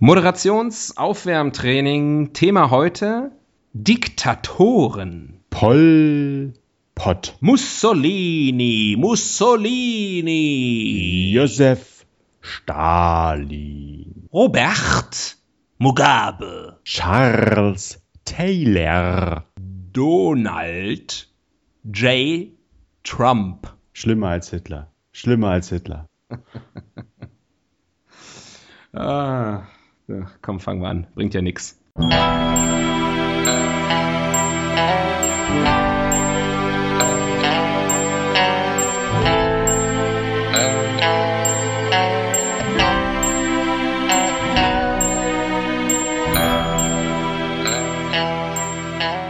[0.00, 2.32] Moderationsaufwärmtraining.
[2.32, 3.32] Thema heute
[3.72, 5.40] Diktatoren.
[5.50, 6.54] Pol
[6.94, 7.36] Pot.
[7.40, 10.32] Mussolini, Mussolini.
[11.34, 12.06] Josef
[12.40, 14.28] Stalin.
[14.32, 15.36] Robert
[15.78, 16.78] Mugabe.
[16.84, 19.42] Charles Taylor.
[19.92, 21.26] Donald
[21.82, 22.52] J.
[23.02, 23.66] Trump.
[23.94, 24.92] Schlimmer als Hitler.
[25.10, 26.06] Schlimmer als Hitler.
[28.92, 29.62] ah,
[30.08, 31.06] ja, komm, fangen wir an.
[31.14, 31.78] Bringt ja nichts.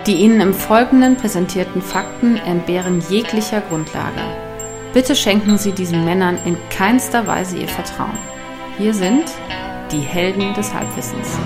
[0.09, 4.23] Die Ihnen im Folgenden präsentierten Fakten entbehren jeglicher Grundlage.
[4.95, 8.17] Bitte schenken Sie diesen Männern in keinster Weise Ihr Vertrauen.
[8.79, 9.25] Hier sind
[9.93, 11.39] die Helden des Halbwissens.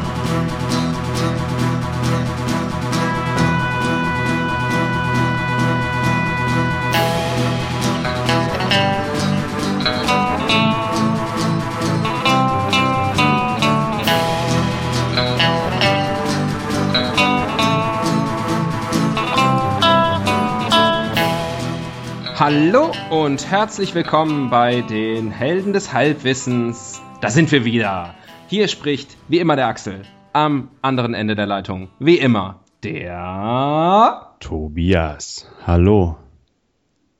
[22.34, 27.00] Hallo und herzlich willkommen bei den Helden des Halbwissens.
[27.20, 28.16] Da sind wir wieder.
[28.52, 30.02] Hier spricht wie immer der Axel.
[30.34, 35.50] Am anderen Ende der Leitung, wie immer, der Tobias.
[35.66, 36.18] Hallo.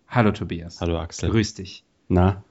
[0.09, 0.83] Hallo Tobias.
[0.83, 1.31] Hallo Axel.
[1.31, 1.85] Grüß dich.
[2.09, 2.45] Na?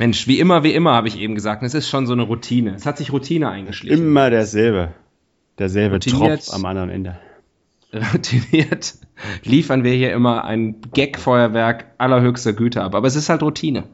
[0.00, 1.62] Mensch, wie immer, wie immer, habe ich eben gesagt.
[1.62, 2.74] Es ist schon so eine Routine.
[2.74, 4.04] Es hat sich Routine eingeschlichen.
[4.04, 4.92] Immer derselbe.
[5.56, 6.44] Derselbe Routiniert.
[6.44, 7.20] Tropf am anderen Ende.
[8.12, 8.94] Routiniert
[9.44, 12.96] liefern wir hier immer ein Gag-Feuerwerk allerhöchster Güte ab.
[12.96, 13.84] Aber es ist halt Routine.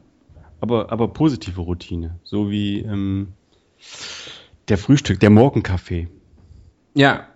[0.61, 2.19] Aber, aber positive Routine.
[2.23, 3.33] So wie ähm,
[4.69, 6.07] der Frühstück, der Morgenkaffee.
[6.93, 7.27] Ja.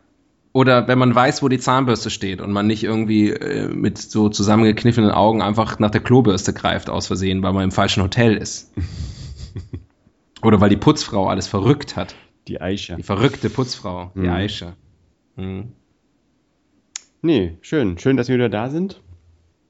[0.54, 4.30] Oder wenn man weiß, wo die Zahnbürste steht und man nicht irgendwie äh, mit so
[4.30, 8.74] zusammengekniffenen Augen einfach nach der Klobürste greift aus Versehen, weil man im falschen Hotel ist.
[10.42, 12.16] Oder weil die Putzfrau alles verrückt hat.
[12.48, 12.96] Die Eiche.
[12.96, 14.30] Die verrückte Putzfrau, die Mhm.
[14.30, 14.74] Aische.
[15.36, 15.74] Mhm.
[17.22, 17.98] Nee, schön.
[17.98, 19.02] Schön, dass wir wieder da sind.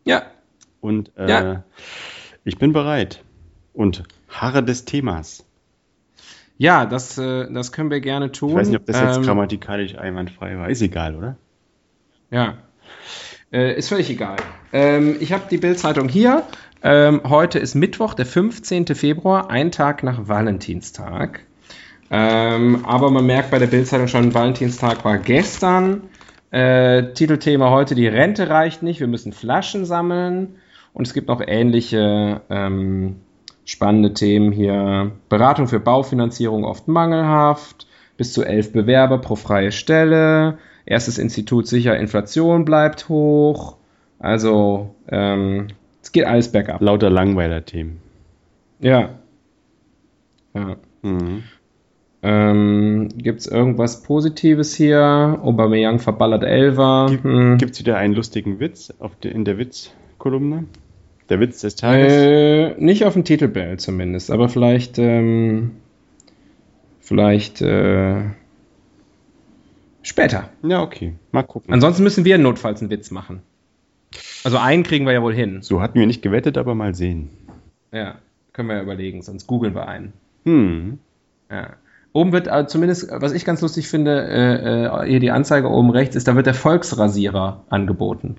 [0.05, 0.23] Ja,
[0.79, 1.63] Und äh, Ja.
[2.45, 3.23] ich bin bereit.
[3.73, 5.43] Und harre des Themas.
[6.57, 8.49] Ja, das, äh, das können wir gerne tun.
[8.51, 10.69] Ich weiß nicht, ob das jetzt Ähm, grammatikalisch einwandfrei war.
[10.69, 11.37] Ist egal, oder?
[12.31, 12.55] Ja.
[13.51, 14.37] Äh, ist völlig egal.
[14.73, 16.43] Ähm, ich habe die Bildzeitung hier.
[16.83, 18.87] Ähm, heute ist Mittwoch, der 15.
[18.87, 21.41] Februar, ein Tag nach Valentinstag.
[22.09, 26.03] Ähm, aber man merkt bei der Bildzeitung schon, Valentinstag war gestern.
[26.51, 30.55] Äh, Titelthema heute, die Rente reicht nicht, wir müssen Flaschen sammeln.
[30.93, 33.17] Und es gibt noch ähnliche ähm,
[33.67, 35.11] spannende Themen hier.
[35.29, 37.85] Beratung für Baufinanzierung oft mangelhaft.
[38.15, 40.57] Bis zu elf Bewerber pro freie Stelle.
[40.85, 43.75] Erstes Institut sicher, Inflation bleibt hoch.
[44.19, 45.67] Also, ähm,
[46.01, 46.81] es geht alles bergab.
[46.81, 47.99] Lauter Langweiler-Themen.
[48.79, 49.09] Ja.
[50.55, 50.77] Ja.
[51.03, 51.43] Mhm.
[52.23, 55.39] Ähm, Gibt es irgendwas Positives hier?
[55.43, 57.07] Aubameyang verballert Elfer.
[57.09, 57.57] Gibt Hm.
[57.59, 60.63] es wieder einen lustigen Witz auf der, in der Witzkolumne?
[61.29, 62.13] Der Witz des Tages?
[62.13, 65.71] Äh, nicht auf dem Titelbild zumindest, aber vielleicht, ähm,
[66.99, 68.23] vielleicht äh,
[70.01, 70.49] später.
[70.63, 71.13] Ja, okay.
[71.31, 71.73] Mal gucken.
[71.73, 73.41] Ansonsten müssen wir notfalls einen Witz machen.
[74.43, 75.61] Also einen kriegen wir ja wohl hin.
[75.61, 77.29] so hatten wir nicht gewettet, aber mal sehen.
[77.91, 78.15] Ja,
[78.53, 80.13] können wir ja überlegen, sonst googeln wir einen.
[80.45, 80.99] Hm.
[81.51, 81.71] Ja.
[82.13, 85.89] Oben wird äh, zumindest, was ich ganz lustig finde, äh, äh, hier die Anzeige oben
[85.89, 88.37] rechts ist, da wird der Volksrasierer angeboten.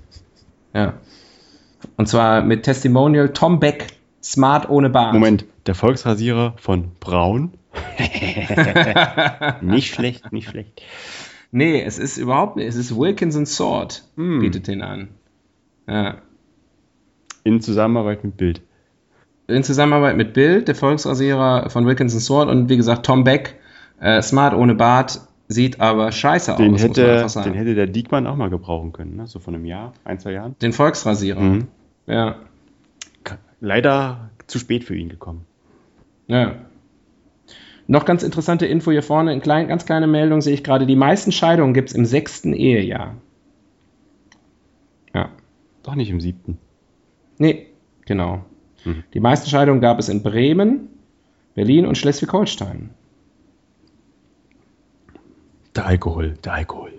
[0.74, 0.94] ja.
[1.96, 3.86] Und zwar mit Testimonial Tom Beck,
[4.22, 5.12] smart ohne Bart.
[5.14, 7.52] Moment, der Volksrasierer von Braun?
[9.60, 10.82] nicht schlecht, nicht schlecht.
[11.52, 14.40] Nee, es ist überhaupt nicht, es ist Wilkinson Sword, Hm.
[14.40, 15.08] bietet den an.
[15.88, 16.16] Ja.
[17.44, 18.60] In Zusammenarbeit mit Bild.
[19.46, 23.54] In Zusammenarbeit mit Bild, der Volksrasierer von Wilkinson Sword und wie gesagt Tom Beck,
[24.00, 27.52] äh, smart ohne Bart, sieht aber scheiße Den aus, muss man hätte, einfach sagen.
[27.52, 29.26] den hätte der Diekmann auch mal gebrauchen können, ne?
[29.28, 30.56] so von einem Jahr, ein, zwei Jahren.
[30.60, 31.40] Den Volksrasierer.
[31.40, 31.68] Mhm.
[32.06, 32.36] Ja.
[33.60, 35.46] Leider zu spät für ihn gekommen.
[36.26, 36.56] Ja.
[37.88, 40.96] Noch ganz interessante Info hier vorne, in klein, ganz kleine Meldung sehe ich gerade, die
[40.96, 43.14] meisten Scheidungen gibt es im sechsten Ehejahr.
[45.14, 45.30] Ja.
[45.82, 46.58] Doch nicht im siebten.
[47.38, 47.68] Nee,
[48.04, 48.44] genau.
[48.84, 49.04] Mhm.
[49.14, 50.88] Die meisten Scheidungen gab es in Bremen,
[51.54, 52.90] Berlin und Schleswig-Holstein.
[55.76, 56.92] Der Alkohol, der Alkohol.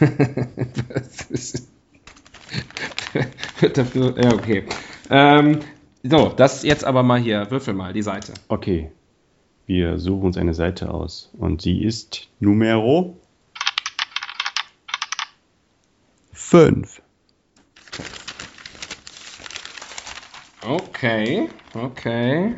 [3.60, 4.64] Wird dafür, ja, okay.
[5.10, 5.60] Ähm,
[6.02, 8.34] so, das jetzt aber mal hier, würfel mal die Seite.
[8.48, 8.90] Okay.
[9.66, 11.30] Wir suchen uns eine Seite aus.
[11.38, 13.16] Und sie ist Numero
[16.32, 17.00] 5.
[20.66, 22.54] Okay, okay.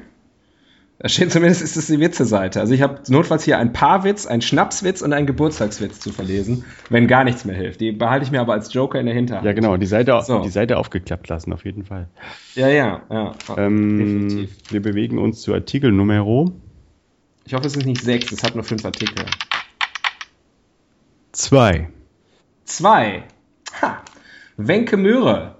[0.98, 2.58] Da steht zumindest, ist es die Witze-Seite.
[2.58, 7.06] Also ich habe notfalls hier ein Paarwitz, ein Schnapswitz und einen Geburtstagswitz zu verlesen, wenn
[7.06, 7.82] gar nichts mehr hilft.
[7.82, 9.44] Die behalte ich mir aber als Joker in der Hinterhand.
[9.44, 10.40] Ja, genau, die Seite, So.
[10.40, 12.08] die Seite aufgeklappt lassen, auf jeden Fall.
[12.54, 13.34] Ja, ja, ja.
[13.58, 14.56] Ähm, definitiv.
[14.70, 16.52] wir bewegen uns zu Artikel Numero
[17.44, 19.26] Ich hoffe, es sind nicht sechs, es hat nur fünf Artikel.
[21.32, 21.90] 2.
[22.64, 23.24] Zwei.
[23.82, 23.98] Ha.
[24.56, 25.56] Wenke Möhre.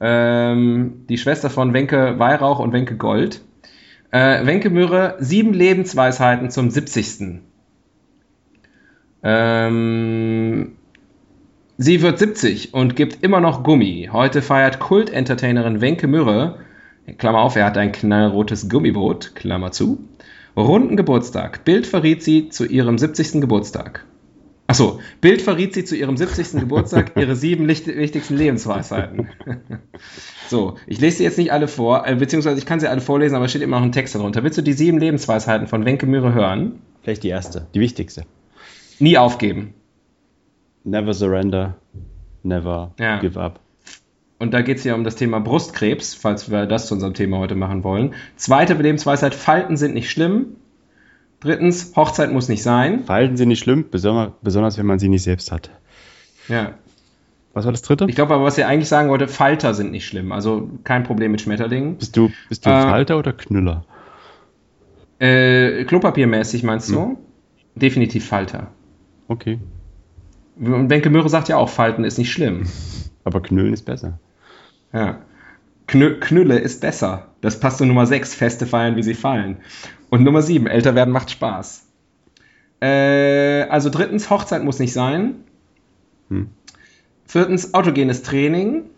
[0.00, 3.40] Ähm, die Schwester von Wenke Weihrauch und Wenke Gold.
[4.12, 7.40] Äh, Wenke Möhre, sieben Lebensweisheiten zum 70.
[9.22, 10.72] Ähm,
[11.78, 14.10] sie wird 70 und gibt immer noch Gummi.
[14.12, 16.58] Heute feiert Kult-Entertainerin Wenke Möhre,
[17.16, 20.04] Klammer auf, er hat ein knallrotes Gummiboot, Klammer zu,
[20.56, 21.64] runden Geburtstag.
[21.64, 23.40] Bild verriet sie zu ihrem 70.
[23.40, 24.04] Geburtstag.
[24.72, 26.58] Achso, Bild verriet sie zu ihrem 70.
[26.60, 29.28] Geburtstag ihre sieben wichtigsten Lebensweisheiten.
[30.48, 33.34] so, ich lese sie jetzt nicht alle vor, äh, beziehungsweise ich kann sie alle vorlesen,
[33.34, 34.42] aber es steht immer noch ein Text darunter.
[34.44, 36.80] Willst du die sieben Lebensweisheiten von Wenke Möhre hören?
[37.02, 38.24] Vielleicht die erste, die wichtigste.
[38.98, 39.74] Nie aufgeben.
[40.84, 41.76] Never surrender,
[42.42, 43.18] never Ja.
[43.18, 43.60] give up.
[44.38, 47.36] Und da geht es ja um das Thema Brustkrebs, falls wir das zu unserem Thema
[47.40, 48.14] heute machen wollen.
[48.36, 50.56] Zweite Lebensweisheit, Falten sind nicht schlimm.
[51.42, 53.04] Drittens, Hochzeit muss nicht sein.
[53.04, 55.70] Falten sind nicht schlimm, besonders, wenn man sie nicht selbst hat.
[56.48, 56.74] Ja.
[57.52, 58.06] Was war das dritte?
[58.08, 60.32] Ich glaube aber, was ihr eigentlich sagen wollte, Falter sind nicht schlimm.
[60.32, 61.96] Also kein Problem mit Schmetterlingen.
[61.96, 63.84] Bist du, bist du Äh, Falter oder Knüller?
[65.18, 67.18] Äh, Klopapiermäßig meinst du?
[67.74, 68.68] Definitiv Falter.
[69.28, 69.58] Okay.
[70.58, 72.64] Und Wenke Möhre sagt ja auch, Falten ist nicht schlimm.
[73.24, 74.18] Aber Knüllen ist besser.
[74.92, 75.18] Ja.
[75.86, 77.28] Knü Knülle ist besser.
[77.40, 79.58] Das passt zu Nummer 6, Feste feiern, wie sie fallen.
[80.12, 81.86] Und Nummer 7, älter werden macht Spaß.
[82.82, 85.36] Äh, also drittens, Hochzeit muss nicht sein.
[86.28, 86.50] Hm.
[87.24, 88.90] Viertens, autogenes Training.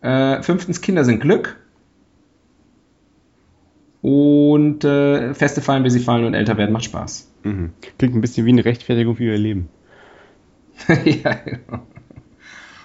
[0.00, 1.56] Äh, fünftens, Kinder sind Glück.
[4.00, 7.32] Und äh, Feste feiern, wie sie fallen und älter werden macht Spaß.
[7.42, 7.72] Mhm.
[7.98, 9.68] Klingt ein bisschen wie eine Rechtfertigung für ihr Leben.
[11.04, 11.84] ja, genau.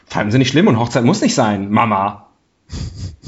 [0.08, 2.32] Falten sind nicht schlimm und Hochzeit muss nicht sein, Mama.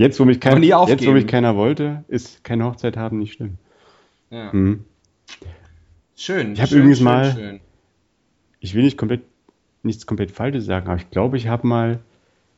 [0.00, 3.58] Jetzt, wo mich, kein, jetzt, wo mich keiner wollte, ist keine Hochzeit haben nicht schlimm.
[4.30, 4.50] Ja.
[4.50, 4.86] Mhm.
[6.16, 6.54] Schön.
[6.54, 7.60] Ich hab schön, übrigens schön, mal- schön.
[8.60, 9.20] Ich will nicht komplett,
[9.82, 11.98] nichts komplett Falsches sagen, aber ich glaube, ich habe mal,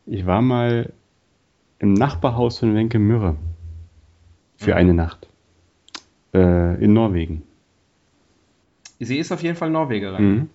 [0.07, 0.93] ich war mal
[1.81, 3.35] im Nachbarhaus von Wenke Mürre
[4.57, 4.77] für Mhm.
[4.77, 5.27] eine Nacht.
[6.33, 7.43] Äh, in Norwegen.
[9.01, 10.25] Sie ist auf jeden Fall Norwegerin.
[10.25, 10.51] Mhm.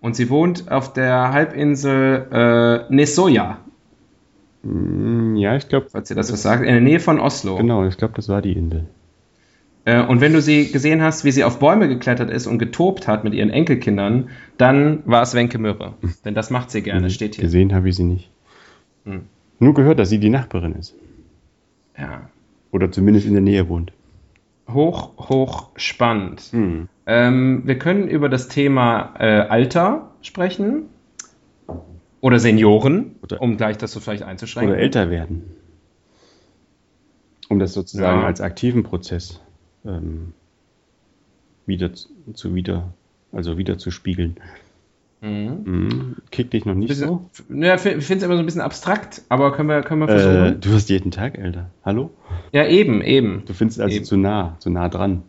[0.00, 2.26] Und sie wohnt auf der Halbinsel
[2.90, 3.71] äh, Nesoya, Mm,
[4.64, 7.56] Ja, ich glaube, falls ihr das was sagt, in der Nähe von Oslo.
[7.56, 8.86] genau, ich glaube, das war die Insel.
[9.84, 13.08] Äh, und wenn du sie gesehen hast, wie sie auf Bäume geklettert ist und getobt
[13.08, 15.94] hat mit ihren Enkelkindern, dann war es Wenke Mürre.
[16.24, 17.42] Denn das macht sie gerne, steht hier.
[17.42, 18.30] Gesehen habe ich sie nicht.
[19.04, 19.22] Mhm.
[19.58, 20.94] Nur gehört, dass sie die Nachbarin ist.
[21.98, 22.30] Ja.
[22.70, 23.92] Oder zumindest in der Nähe wohnt.
[24.68, 26.52] Hoch, hoch spannend.
[26.52, 26.88] Mhm.
[27.06, 30.84] Ähm, wir können über das Thema äh, Alter sprechen.
[32.22, 34.72] Oder Senioren, Oder- um gleich das so vielleicht einzuschränken.
[34.72, 35.42] Oder älter werden.
[37.50, 38.26] Um das sozusagen Ja.
[38.26, 39.40] als aktiven Prozess
[39.84, 40.32] ähm,
[41.66, 42.94] wieder zu, zu wieder,
[43.32, 44.36] also wieder zu spiegeln.
[45.20, 45.58] Mhm.
[45.64, 46.16] Mhm.
[46.30, 47.30] Kick dich noch nicht Bisschen, so.
[47.54, 50.56] ja, ich finde es immer so ein bisschen abstrakt, aber können wir, können wir versuchen?
[50.56, 51.70] Äh, du wirst jeden Tag älter.
[51.84, 52.10] Hallo?
[52.52, 53.44] ja, eben, eben.
[53.46, 54.04] Du findest also Eben.
[54.04, 55.22] zu nah, zu nah dran.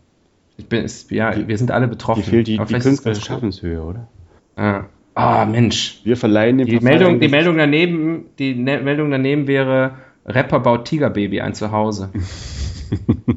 [0.58, 2.22] Ich bin, ja, wir sind alle betroffen.
[2.24, 3.22] Dir fehlt die, die künstlerische.
[3.25, 4.08] Schaffenshöhe, oder?
[4.56, 4.84] Ah,
[5.15, 6.01] Ah, Mensch.
[6.03, 7.27] Wir verleihen dem Die Verfall Meldung, die.
[7.27, 12.12] Meldung daneben, die ne Meldung daneben wäre, Rapper baut Tigerbaby ein Zuhause.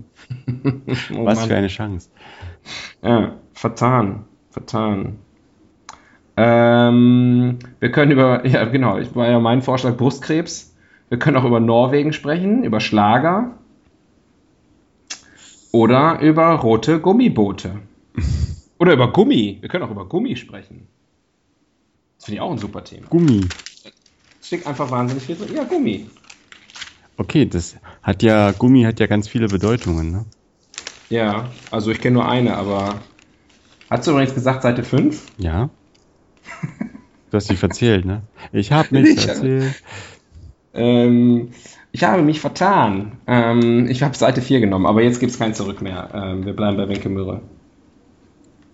[0.67, 1.49] oh Was Mann.
[1.49, 2.11] für eine Chance.
[3.03, 5.19] Ja, vertan, vertan.
[6.37, 10.75] Ähm, wir können über, ja genau, ich war ja mein Vorschlag Brustkrebs.
[11.09, 13.53] Wir können auch über Norwegen sprechen, über Schlager
[15.73, 17.81] oder über rote Gummiboote.
[18.79, 19.57] Oder über Gummi.
[19.63, 20.87] Wir können auch über Gummi sprechen.
[22.27, 23.07] Finde ich auch ein super Thema.
[23.07, 23.47] Gummi.
[24.41, 25.55] Es steckt einfach wahnsinnig viel drin.
[25.55, 26.11] Ja, Gummi.
[27.17, 30.25] Okay, das hat ja, Gummi hat ja ganz viele Bedeutungen, ne?
[31.09, 32.97] Ja, also ich kenne nur eine, aber.
[33.89, 35.23] Hast du übrigens gesagt, Seite 5?
[35.39, 35.71] Ja.
[37.31, 38.23] Du hast dich verzählt, ne?
[38.53, 39.75] Ich hab mich Ich hab- verzählt.
[40.75, 41.51] Ähm,
[41.93, 43.13] ich habe mich vertan.
[43.29, 46.11] Ähm, ich habe Seite 4 genommen, aber jetzt gibt es kein Zurück mehr.
[46.13, 47.43] Ähm, wir bleiben bei Wenke Möhre.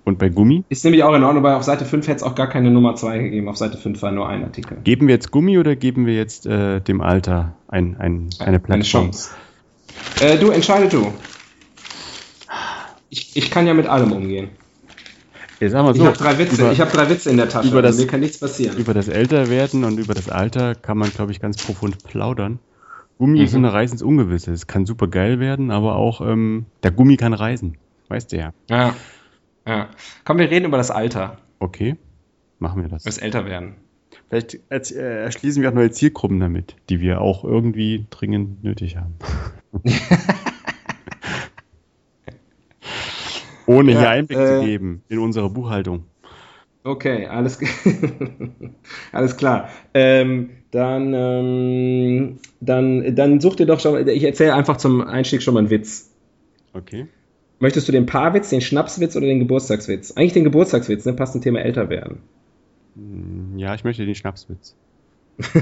[0.05, 0.65] Und bei Gummi?
[0.69, 2.97] Ist nämlich auch in Ordnung, weil auf Seite 5 hätte es auch gar keine Nummer
[2.97, 3.49] 2 gegeben.
[3.49, 4.79] Auf Seite 5 war nur ein Artikel.
[4.83, 8.73] Geben wir jetzt Gummi oder geben wir jetzt äh, dem Alter ein, ein, eine Plattform?
[8.73, 9.31] Eine Chance.
[10.21, 11.13] Äh, du, entscheide du.
[13.11, 14.49] Ich, ich kann ja mit allem umgehen.
[15.61, 17.49] Jetzt sagen wir so, ich habe drei, Witze, über, ich hab drei Witze in der
[17.49, 17.69] Tasche.
[17.69, 18.77] über das- mir kann nichts passieren.
[18.79, 22.59] über das Älterwerden und über das Alter kann man, glaube ich, ganz profund plaudern.
[23.19, 23.67] Gummi ist so Mhm.
[23.67, 24.51] eine Reise ins Ungewisse.
[24.53, 27.77] Es kann super geil werden, aber auch ähm, der Gummi kann reisen.
[28.09, 28.53] Weißt du ja.
[28.69, 28.95] ja.
[29.67, 29.91] Ja.
[30.25, 31.97] Komm, wir reden über das Alter, Okay,
[32.59, 33.05] machen wir das.
[33.05, 33.77] das Älterwerden.
[34.29, 39.15] Vielleicht äh, erschließen wir auch neue Zielgruppen damit, die wir auch irgendwie dringend nötig haben.
[43.67, 46.05] Ohne Ja, hier Einblick äh, zu geben in unsere Buchhaltung.
[46.83, 47.61] Okay, alles,
[49.13, 49.69] alles klar.
[49.95, 55.43] Ähm, dann, ähm, dann, dann such dir doch schon mal, ich erzähle einfach zum Einstieg
[55.43, 56.11] schon mal einen Witz.
[56.73, 57.07] Okay.
[57.63, 60.11] Möchtest du den Paarwitz, den Schnapswitz oder den Geburtstagswitz?
[60.11, 61.13] Eigentlich den Geburtstagswitz, ne?
[61.13, 62.19] Passt zum Thema älter werden.
[62.97, 64.75] Hm, Ja, ich möchte den Schnapswitz.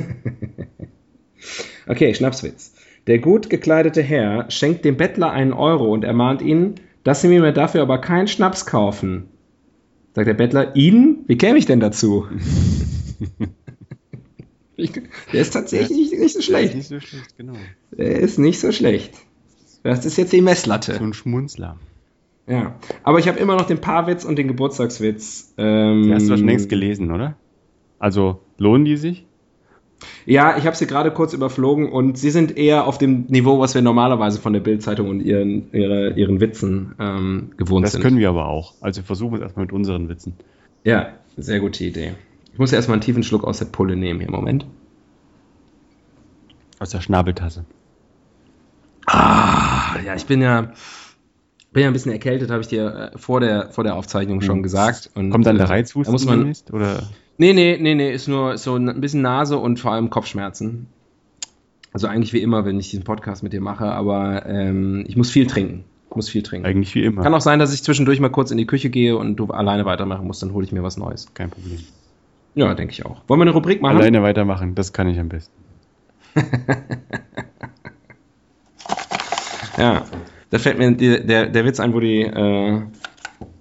[1.87, 2.75] Okay, Schnapswitz.
[3.07, 7.53] Der gut gekleidete Herr schenkt dem Bettler einen Euro und ermahnt ihn, dass sie mir
[7.53, 9.29] dafür aber keinen Schnaps kaufen.
[10.15, 11.25] Sagt der Bettler, Ihnen?
[11.27, 12.27] Wie käme ich denn dazu?
[15.33, 16.75] Der ist tatsächlich nicht so schlecht.
[16.75, 17.53] Nicht so schlecht, genau.
[17.93, 19.13] Der ist nicht so schlecht.
[19.83, 20.95] Das ist jetzt die Messlatte.
[20.95, 21.79] So ein Schmunzler.
[22.51, 22.75] Ja.
[23.05, 25.55] Aber ich habe immer noch den Paarwitz und den Geburtstagswitz.
[25.57, 27.37] Ähm, Die hast du schon längst gelesen, oder?
[28.01, 29.25] Also, lohnen die sich?
[30.27, 33.75] Ja, ich habe sie gerade kurz überflogen und sie sind eher auf dem Niveau, was
[33.75, 38.01] wir normalerweise von der Bildzeitung und ihren, ihre, ihren Witzen ähm, gewohnt Das sind.
[38.03, 38.75] können wir aber auch.
[38.81, 40.35] Also versuchen wir es erstmal mit unseren Witzen.
[40.85, 42.15] Ja, sehr gute Idee.
[42.53, 44.31] Ich muss ja erstmal einen tiefen Schluck aus der Pulle nehmen hier.
[44.31, 44.67] Moment.
[46.81, 47.65] Aus der Schnabeltasse.
[49.07, 50.73] Ah, ja, ich bin ja,
[51.73, 54.63] bin ja ein bisschen erkältet, habe ich dir äh, vor, der, vor der Aufzeichnung schon
[54.63, 55.11] gesagt.
[55.15, 55.31] Und, Hm.
[55.31, 57.05] Kommt dann der äh, Reizhusten da muss man, demnächst, Oder?
[57.39, 60.87] Nee, nee, nee, nee, ist nur so ein bisschen Nase und vor allem Kopfschmerzen.
[61.93, 65.31] Also eigentlich wie immer, wenn ich diesen Podcast mit dir mache, aber ähm, ich muss
[65.31, 65.85] viel trinken.
[66.11, 66.67] Ich muss viel trinken.
[66.67, 67.23] Eigentlich wie immer.
[67.23, 69.85] Kann auch sein, dass ich zwischendurch mal kurz in die Küche gehe und du alleine
[69.85, 71.33] weitermachen musst, dann hole ich mir was Neues.
[71.35, 71.79] Kein Problem.
[72.55, 73.23] Ja, denke ich auch.
[73.29, 73.97] Wollen wir eine Rubrik machen?
[73.97, 75.53] Alleine weitermachen, das kann ich am besten.
[79.79, 80.05] Ja.
[80.51, 82.83] Da fällt mir die, der, der Witz ein, wo die, äh,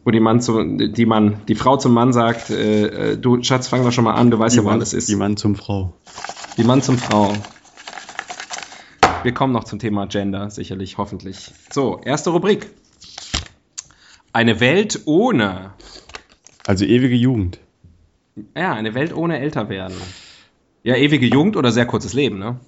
[0.04, 3.68] wo die Mann zu, die Mann, die Frau zum Mann sagt, äh, äh, du Schatz,
[3.68, 5.08] fang doch schon mal an, du weißt ja, wo Mann, alles ist.
[5.08, 5.94] Die Mann zum Frau.
[6.58, 7.32] Die Mann zum Frau.
[9.22, 11.52] Wir kommen noch zum Thema Gender, sicherlich, hoffentlich.
[11.72, 12.70] So, erste Rubrik.
[14.34, 15.74] Eine Welt ohne.
[16.66, 17.60] Also ewige Jugend.
[18.56, 19.96] Ja, eine Welt ohne älter werden.
[20.84, 22.60] Ja, ewige Jugend oder sehr kurzes Leben, ne?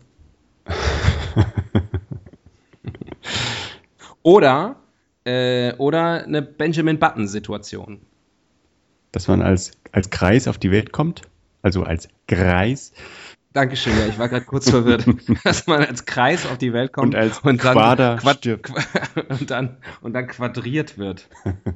[4.23, 4.77] Oder,
[5.25, 8.01] äh, oder eine Benjamin Button-Situation.
[9.11, 11.23] Dass man als, als Kreis auf die Welt kommt.
[11.61, 12.93] Also als Kreis.
[13.53, 15.05] Dankeschön, ja, ich war gerade kurz verwirrt,
[15.43, 18.71] dass man als Kreis auf die Welt kommt Und als dann Quader Quad- stirbt.
[19.29, 21.27] Und, dann, und dann quadriert wird.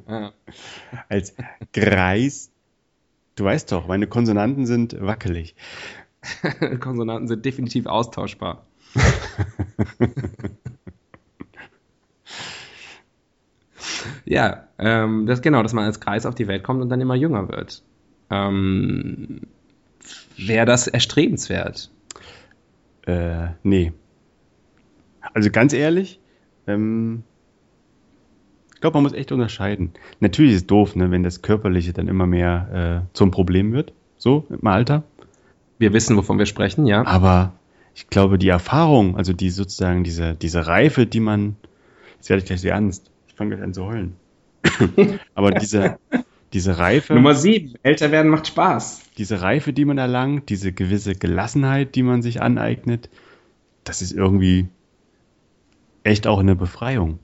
[0.07, 0.31] Ja.
[1.09, 1.35] Als
[1.73, 2.49] Kreis.
[3.35, 5.55] Du weißt doch, meine Konsonanten sind wackelig.
[6.79, 8.65] Konsonanten sind definitiv austauschbar.
[14.25, 17.15] Ja, ähm, das genau, dass man als Kreis auf die Welt kommt und dann immer
[17.15, 17.83] jünger wird.
[18.29, 19.41] Ähm,
[20.37, 21.89] Wäre das erstrebenswert?
[23.05, 23.93] Äh, nee.
[25.33, 26.19] Also ganz ehrlich,
[26.67, 27.23] ähm,
[28.73, 29.91] ich glaube, man muss echt unterscheiden.
[30.19, 33.93] Natürlich ist es doof, ne, wenn das Körperliche dann immer mehr äh, zum Problem wird.
[34.17, 35.03] So im Alter.
[35.77, 37.05] Wir wissen, wovon wir sprechen, ja.
[37.05, 37.53] Aber
[37.93, 41.55] ich glaube, die Erfahrung, also die sozusagen diese, diese Reife, die man,
[42.17, 44.15] jetzt werde ich gleich sehr ernst, fange gleich an zu heulen.
[45.35, 45.97] Aber diese,
[46.53, 49.03] diese Reife, Nummer sieben, älter werden macht Spaß.
[49.17, 53.09] diese Reife, die man erlangt, diese gewisse Gelassenheit, die man sich aneignet,
[53.83, 54.67] das ist irgendwie
[56.03, 57.19] echt auch eine Befreiung.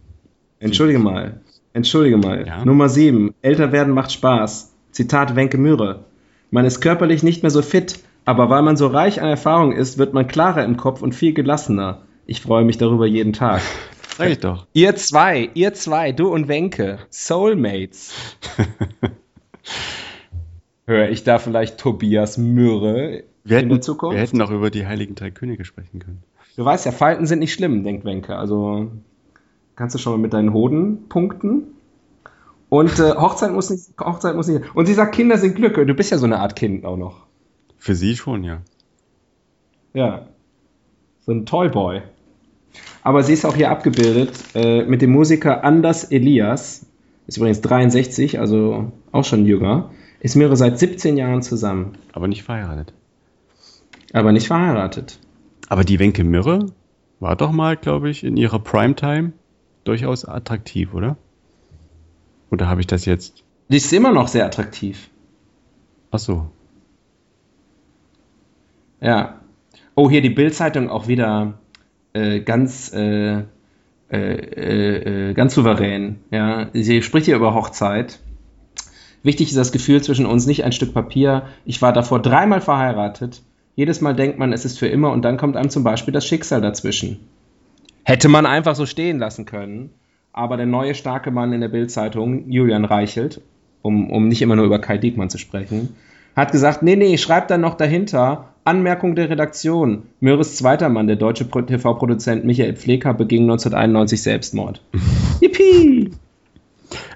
[0.60, 1.42] Entschuldige mal.
[1.74, 2.46] Entschuldige mal.
[2.46, 2.66] Ja?
[2.66, 3.34] Nummer 7.
[3.42, 4.74] Älter werden macht Spaß.
[4.92, 6.06] Zitat Wenke Mühre.
[6.50, 9.98] Man ist körperlich nicht mehr so fit, aber weil man so reich an Erfahrung ist,
[9.98, 12.02] wird man klarer im Kopf und viel gelassener.
[12.26, 13.62] Ich freue mich darüber jeden Tag.
[14.18, 14.68] Sag ich doch.
[14.74, 18.14] Ihr zwei, ihr zwei, du und Wenke, Soulmates.
[20.86, 24.16] Höre ich da vielleicht Tobias Mürre Wir in der Zukunft?
[24.16, 26.24] wir hätten auch über die Heiligen Drei Könige sprechen können.
[26.58, 28.36] Du weißt ja, Falten sind nicht schlimm, denkt Wenke.
[28.36, 28.92] Also
[29.76, 31.64] kannst du schon mal mit deinen Hoden punkten.
[32.70, 34.76] Und äh, Hochzeit muss nicht, Hochzeit muss nicht.
[34.76, 35.76] Und sie sagt, Kinder sind Glück.
[35.76, 37.26] Du bist ja so eine Art Kind auch noch.
[37.78, 38.62] Für sie schon, ja.
[39.94, 40.28] Ja.
[41.26, 42.02] So ein Toyboy.
[43.04, 46.86] Aber sie ist auch hier abgebildet äh, mit dem Musiker Anders Elias.
[47.28, 49.92] Ist übrigens 63, also auch schon jünger.
[50.20, 51.94] Ist mehrere seit 17 Jahren zusammen.
[52.14, 52.94] Aber nicht verheiratet.
[54.14, 55.20] Aber nicht verheiratet.
[55.70, 56.68] Aber die Wenke Mürre,
[57.20, 59.34] war doch mal, glaube ich, in ihrer Primetime
[59.84, 61.18] durchaus attraktiv, oder?
[62.50, 63.44] Oder habe ich das jetzt?
[63.70, 65.10] Die ist immer noch sehr attraktiv.
[66.12, 66.50] Ach so.
[69.00, 69.40] Ja.
[69.96, 71.60] Oh, hier die Bildzeitung auch wieder
[72.14, 73.44] äh, ganz, äh,
[74.12, 76.18] äh, äh, ganz souverän.
[76.32, 78.20] Ja, sie spricht hier über Hochzeit.
[79.24, 81.44] Wichtig ist das Gefühl zwischen uns, nicht ein Stück Papier.
[81.66, 83.42] Ich war davor dreimal verheiratet.
[83.76, 86.26] Jedes Mal denkt man, es ist für immer und dann kommt einem zum Beispiel das
[86.26, 87.20] Schicksal dazwischen.
[88.04, 89.92] Hätte man einfach so stehen lassen können.
[90.34, 93.42] Aber der neue starke Mann in der Bildzeitung, Julian Reichelt,
[93.82, 95.96] um, um nicht immer nur über Kai Diekmann zu sprechen,
[96.36, 100.04] hat gesagt, nee, nee, schreib dann noch dahinter, Anmerkung der Redaktion.
[100.20, 104.82] Möris zweiter Mann, der deutsche TV-Produzent Michael Pfleger, beging 1991 Selbstmord.
[105.42, 106.12] Yippie!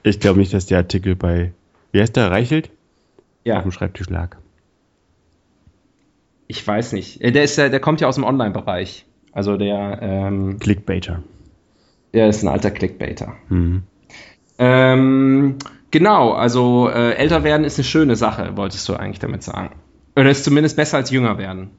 [0.04, 1.52] Ich glaube nicht, dass der Artikel bei,
[1.92, 2.70] wie heißt der, Reichelt?
[3.44, 3.58] Ja.
[3.58, 4.38] Auf dem Schreibtisch lag.
[6.48, 7.22] Ich weiß nicht.
[7.22, 9.06] Äh, Der, ist, der kommt ja aus dem Online-Bereich.
[9.32, 11.22] Also der, ähm, Clickbaiter.
[12.14, 13.34] der ist ein alter Clickbaiter.
[13.50, 13.84] Mhm.
[14.58, 15.58] Ähm,
[15.92, 19.76] genau, also äh, älter werden ist eine schöne Sache, wolltest du eigentlich damit sagen.
[20.16, 21.70] Oder ist zumindest besser als jünger werden.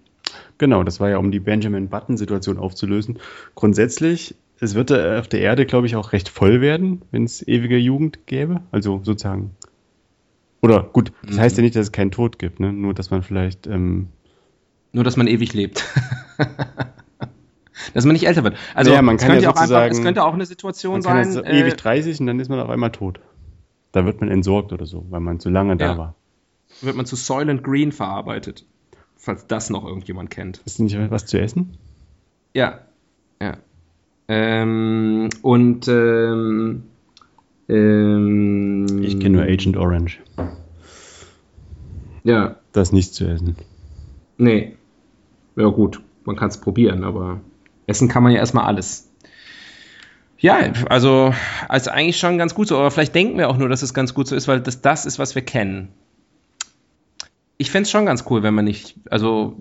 [0.59, 3.19] Genau, das war ja, um die Benjamin Button-Situation aufzulösen.
[3.55, 7.76] Grundsätzlich, es wird auf der Erde, glaube ich, auch recht voll werden, wenn es ewige
[7.76, 8.61] Jugend gäbe.
[8.73, 9.50] Also sozusagen.
[10.62, 11.40] Oder gut, das Mhm.
[11.40, 12.73] heißt ja nicht, dass es keinen Tod gibt, ne?
[12.73, 13.66] Nur, dass man vielleicht.
[13.66, 14.09] Ähm,
[14.93, 15.85] Nur, dass man ewig lebt.
[17.95, 18.57] dass man nicht älter wird.
[18.75, 21.37] Also Naja, man es könnte ja auch einfach, es könnte auch eine Situation sein.
[21.45, 23.21] äh, ewig 30 und dann ist man auf einmal tot.
[23.93, 25.99] Da wird man entsorgt oder so, weil man zu lange da Ja.
[25.99, 26.14] war.
[26.83, 28.64] Wird man zu Soylent Green verarbeitet.
[29.16, 30.61] Falls das noch irgendjemand kennt.
[30.64, 31.76] Ist nicht was zu essen?
[32.54, 32.80] Ja.
[33.42, 33.56] Ja.
[34.28, 36.85] Ähm, und ähm,
[37.68, 40.18] ähm, Ich kenne nur Agent Orange.
[42.25, 43.56] Ja, Das ist nichts zu essen.
[44.37, 44.73] nee.
[45.59, 47.40] Ja gut, man kann es probieren, aber
[47.87, 49.09] essen kann man ja erstmal alles.
[50.38, 50.59] Ja,
[50.90, 51.33] also,
[51.66, 54.12] also eigentlich schon ganz gut so, aber vielleicht denken wir auch nur, dass es ganz
[54.12, 55.89] gut so ist, weil das das ist, was wir kennen.
[57.58, 59.56] Ich fände es schon ganz cool, wenn man nicht, also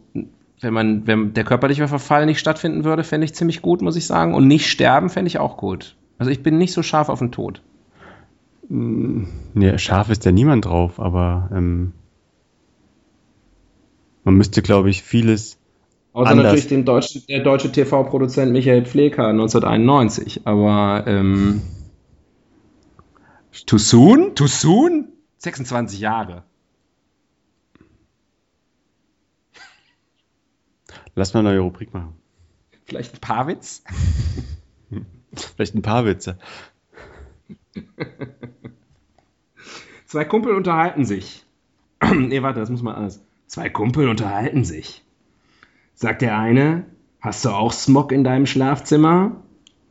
[0.61, 4.07] wenn man, wenn der körperliche Verfall nicht stattfinden würde, fände ich ziemlich gut, muss ich
[4.07, 4.33] sagen.
[4.33, 5.95] Und nicht sterben fände ich auch gut.
[6.17, 7.61] Also ich bin nicht so scharf auf den Tod.
[8.69, 11.93] Ja, scharf ist ja niemand drauf, aber ähm,
[14.23, 15.59] man müsste, glaube ich, vieles.
[16.13, 16.45] Außer Anders.
[16.45, 20.47] natürlich den deutschen, der deutsche TV-Produzent Michael Pfleger 1991.
[20.47, 21.61] Aber ähm,
[23.65, 24.33] too soon?
[24.33, 25.09] Too soon?
[25.39, 26.43] 26 Jahre.
[31.15, 32.13] Lass mal eine neue Rubrik machen.
[32.83, 33.83] Vielleicht ein paar Witz?
[35.55, 36.37] Vielleicht ein paar Witze.
[40.05, 41.45] Zwei Kumpel unterhalten sich.
[42.13, 43.23] nee, warte, das muss man anders.
[43.47, 45.03] Zwei Kumpel unterhalten sich.
[45.93, 46.85] Sagt der eine,
[47.21, 49.43] hast du auch Smog in deinem Schlafzimmer?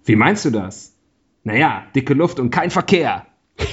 [0.05, 0.95] Wie meinst du das?
[1.43, 3.27] Naja, dicke Luft und kein Verkehr.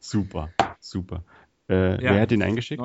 [0.00, 1.24] Super, super.
[1.68, 2.12] Äh, Ja.
[2.14, 2.82] Wer hat ihn eingeschickt?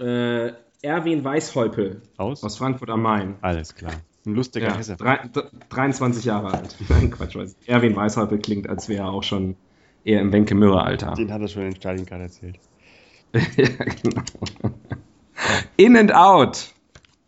[0.00, 2.42] äh, Erwin Weißhäupel Aus?
[2.42, 3.36] aus Frankfurt am Main.
[3.42, 3.92] Alles klar.
[4.26, 4.96] Ein lustiger Ja, Hesse.
[4.96, 6.74] drei, d- 23 Jahre alt.
[6.88, 7.36] Nein, Quatsch.
[7.36, 7.56] weiß.
[7.66, 9.56] Erwin Weißhäupel klingt, als wäre er auch schon
[10.04, 11.14] eher im Wenke-Mürre-Alter.
[11.14, 12.58] Den hat er schon in Stalin gerade erzählt.
[13.34, 13.40] ja,
[14.02, 14.22] genau.
[15.76, 16.72] In and Out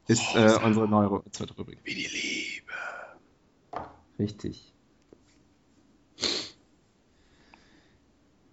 [0.09, 1.79] ist äh, unsere neue Ru- zweite Rubrik.
[1.85, 2.73] Wie die Liebe.
[4.19, 4.72] Richtig.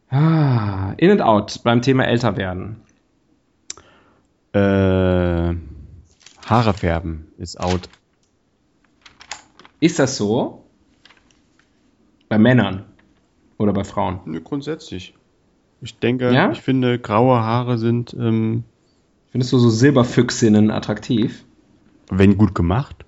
[0.09, 2.77] Ah, in and Out beim Thema älter werden.
[4.53, 5.55] Äh,
[6.45, 7.87] Haare färben ist out.
[9.79, 10.65] Ist das so?
[12.27, 12.85] Bei Männern
[13.57, 14.19] oder bei Frauen?
[14.25, 15.13] Nö, grundsätzlich.
[15.81, 16.51] Ich denke, Ja?
[16.51, 18.63] ich finde, graue Haare sind, ähm,
[19.31, 21.45] Findest du so Silberfüchsinnen attraktiv?
[22.11, 23.05] wenn gut gemacht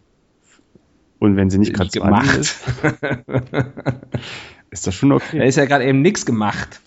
[1.18, 2.64] und wenn sie nicht gerade zu an ist,
[4.70, 5.48] ist das schon Da okay.
[5.48, 6.82] ist ja gerade eben nichts gemacht.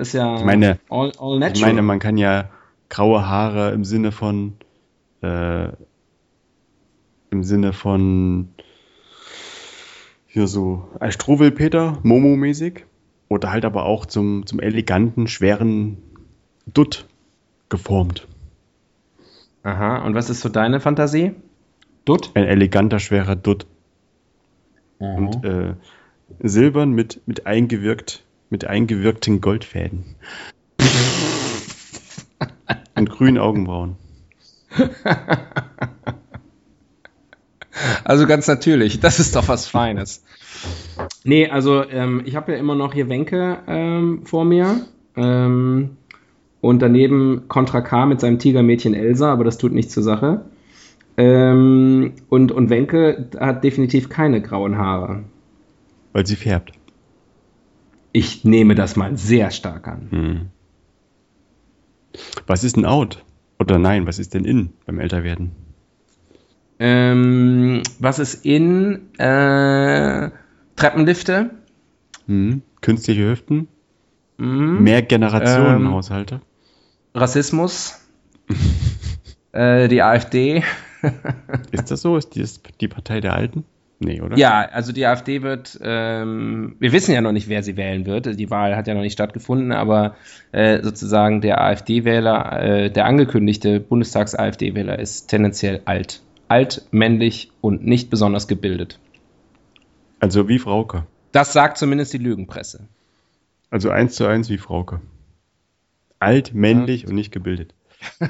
[0.00, 1.52] Das ist ja Ich meine- all, all natural.
[1.52, 2.48] Ich meine, man kann ja
[2.88, 4.54] graue Haare im Sinne von
[5.20, 5.68] äh,
[7.30, 8.48] im Sinne von
[10.26, 12.86] hier so als Struwwelpeter, Momo-mäßig
[13.28, 15.98] oder halt aber auch zum, zum eleganten, schweren
[16.66, 17.04] Dutt
[17.68, 18.26] geformt.
[19.64, 21.32] Aha, und was ist so deine Fantasie?
[22.06, 22.30] Dutt?
[22.32, 23.66] Ein eleganter, schwerer Dutt.
[24.98, 25.14] Mhm.
[25.28, 25.74] Und äh,
[26.38, 30.04] silbern mit, mit eingewirkt, mit eingewirkten Goldfäden.
[32.96, 33.96] Und grünen Augenbrauen.
[38.04, 40.22] Also ganz natürlich, das ist doch was Feines.
[41.24, 44.82] Nee, also ähm, ich habe ja immer noch hier Wenke ähm, vor mir.
[45.16, 45.96] Ähm,
[46.60, 50.44] Und daneben Contra K mit seinem Tigermädchen Elsa, aber das tut nichts zur Sache.
[51.16, 55.24] Ähm, und, und Wenke hat definitiv keine grauen Haare.
[56.12, 56.72] Weil sie färbt.
[58.12, 60.08] Ich nehme das mal sehr stark an.
[60.10, 60.46] Hm.
[62.46, 63.24] Was ist ein Out?
[63.58, 65.52] Oder nein, was ist denn in beim Älterwerden?
[66.78, 69.14] Ähm, was ist in?
[69.18, 70.30] Äh,
[70.76, 71.50] Treppenlifte.
[72.26, 72.62] Hm.
[72.80, 73.68] Künstliche Hüften.
[74.38, 74.82] Mhm.
[74.82, 76.40] Mehr Generationenhaushalte.
[77.14, 78.00] Rassismus.
[79.52, 80.64] äh, die AfD.
[81.70, 82.16] Ist das so?
[82.16, 83.64] Ist die, ist die Partei der Alten?
[84.02, 84.38] Nee, oder?
[84.38, 88.38] Ja, also die AfD wird, ähm, wir wissen ja noch nicht, wer sie wählen wird.
[88.38, 90.16] Die Wahl hat ja noch nicht stattgefunden, aber
[90.52, 96.22] äh, sozusagen der AfD-Wähler, äh, der angekündigte Bundestags-AfD-Wähler ist tendenziell alt.
[96.48, 98.98] Alt, männlich und nicht besonders gebildet.
[100.18, 101.04] Also wie Frauke.
[101.32, 102.88] Das sagt zumindest die Lügenpresse.
[103.68, 105.02] Also eins zu eins wie Frauke.
[106.18, 107.74] Alt, männlich und nicht gebildet.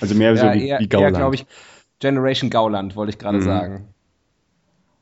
[0.00, 1.34] Also mehr so wie, eher, wie Gauland.
[1.34, 1.46] ich,
[1.98, 3.42] Generation Gauland, wollte ich gerade Mhm.
[3.42, 3.88] sagen.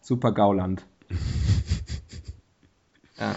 [0.01, 0.85] Super Gauland.
[3.19, 3.35] ja.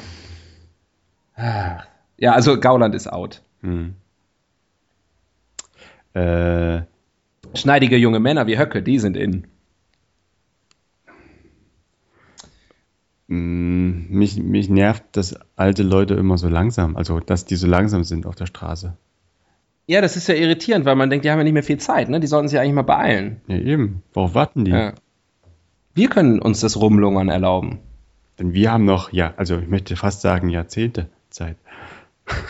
[1.35, 1.83] Ah.
[2.17, 3.41] Ja, also Gauland ist out.
[3.61, 3.95] Hm.
[6.13, 6.81] Äh,
[7.53, 9.47] Schneidige junge Männer wie Höcke, die sind in.
[13.27, 17.67] mh, mm, mich, mich nervt, dass alte Leute immer so langsam, also dass die so
[17.67, 18.97] langsam sind auf der Straße.
[19.87, 22.09] Ja, das ist ja irritierend, weil man denkt, die haben ja nicht mehr viel Zeit,
[22.09, 22.19] ne?
[22.19, 23.41] Die sollten sich eigentlich mal beeilen.
[23.47, 24.03] Ja, eben.
[24.13, 24.71] Worauf warten die?
[24.71, 24.93] Ja.
[25.93, 27.79] Wir können uns das Rumlungern erlauben.
[28.37, 31.55] Denn wir haben noch, ja, also ich möchte fast sagen Jahrzehnte Zeit.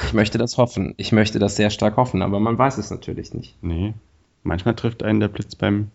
[0.05, 0.95] Ich möchte das hoffen.
[0.97, 3.55] Ich möchte das sehr stark hoffen, aber man weiß es natürlich nicht.
[3.61, 3.93] Nee,
[4.43, 5.91] manchmal trifft einen der Blitz beim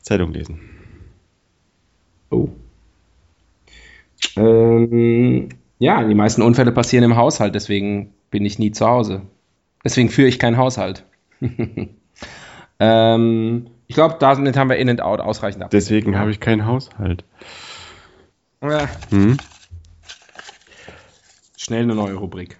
[0.00, 0.60] Zeitung lesen.
[2.30, 2.48] Oh.
[4.36, 5.48] Ähm,
[5.78, 9.22] ja, die meisten Unfälle passieren im Haushalt, deswegen bin ich nie zu Hause.
[9.84, 11.04] Deswegen führe ich keinen Haushalt.
[12.80, 15.70] ähm, ich glaube, damit haben wir In and Out ausreichend ab.
[15.70, 17.24] Deswegen habe ich keinen Haushalt.
[18.62, 19.38] Ja, Hm?
[21.56, 22.58] schnell eine neue Rubrik.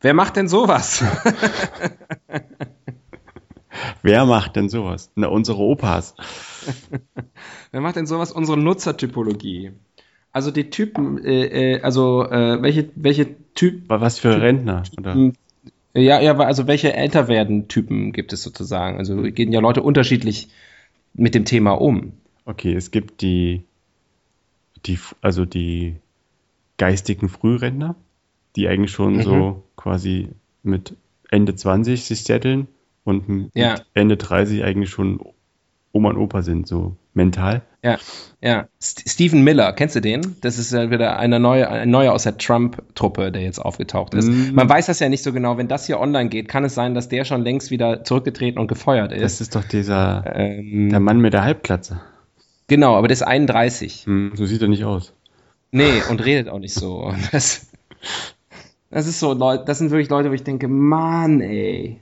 [0.00, 1.02] Wer macht denn sowas?
[4.02, 5.10] Wer macht denn sowas?
[5.14, 6.14] Na, unsere Opas.
[7.70, 8.32] Wer macht denn sowas?
[8.32, 9.72] Unsere Nutzertypologie.
[10.34, 14.82] Also die Typen, äh, äh, also äh, welche, welche Typ, Was für Rentner?
[14.98, 15.30] Oder?
[15.94, 18.98] ja, ja, also welche älter werden Typen gibt es sozusagen?
[18.98, 20.48] Also gehen ja Leute unterschiedlich
[21.14, 22.14] mit dem Thema um.
[22.46, 23.62] Okay, es gibt die,
[24.86, 25.94] die, also die
[26.78, 27.94] geistigen Frührentner,
[28.56, 29.22] die eigentlich schon Mhm.
[29.22, 30.30] so quasi
[30.64, 30.96] mit
[31.30, 32.66] Ende 20 sich setteln
[33.04, 33.76] und mit Ja.
[33.94, 35.20] Ende 30 eigentlich schon
[35.92, 37.62] Oma und Opa sind, so mental.
[37.84, 37.98] Ja,
[38.40, 38.66] ja.
[38.82, 40.36] St Stephen Miller, kennst du den?
[40.40, 44.26] Das ist ja wieder eine neue, ein neuer aus der Trump-Truppe, der jetzt aufgetaucht ist.
[44.26, 44.54] Mm.
[44.54, 45.58] Man weiß das ja nicht so genau.
[45.58, 48.68] Wenn das hier online geht, kann es sein, dass der schon längst wieder zurückgetreten und
[48.68, 49.22] gefeuert ist.
[49.22, 52.00] Das ist doch dieser, ähm, der Mann mit der Halbglatze.
[52.68, 54.06] genau, aber der ist 31.
[54.06, 55.12] Hm, so sieht er nicht aus.
[55.70, 57.12] Nee, und redet auch nicht so.
[57.32, 57.66] Das,
[58.90, 62.00] das ist so, Leute, das sind wirklich Leute, wo ich denke, Mann, ey.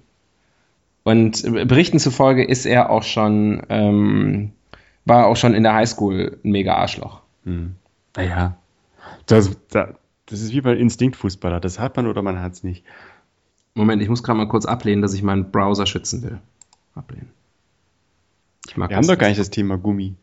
[1.03, 4.53] Und Berichten zufolge ist er auch schon, ähm,
[5.05, 7.23] war auch schon in der Highschool ein mega Arschloch.
[7.45, 7.75] Hm.
[8.17, 8.57] Naja,
[9.27, 9.91] das, das,
[10.27, 11.61] das ist wie bei Instinktfußballer.
[11.61, 12.85] Das hat man oder man hat es nicht.
[13.75, 16.39] Moment, ich muss gerade mal kurz ablehnen, dass ich meinen Browser schützen will.
[16.95, 17.31] Ablehnen.
[18.69, 20.15] Ich mag Wir haben doch gar nicht das Thema Gummi.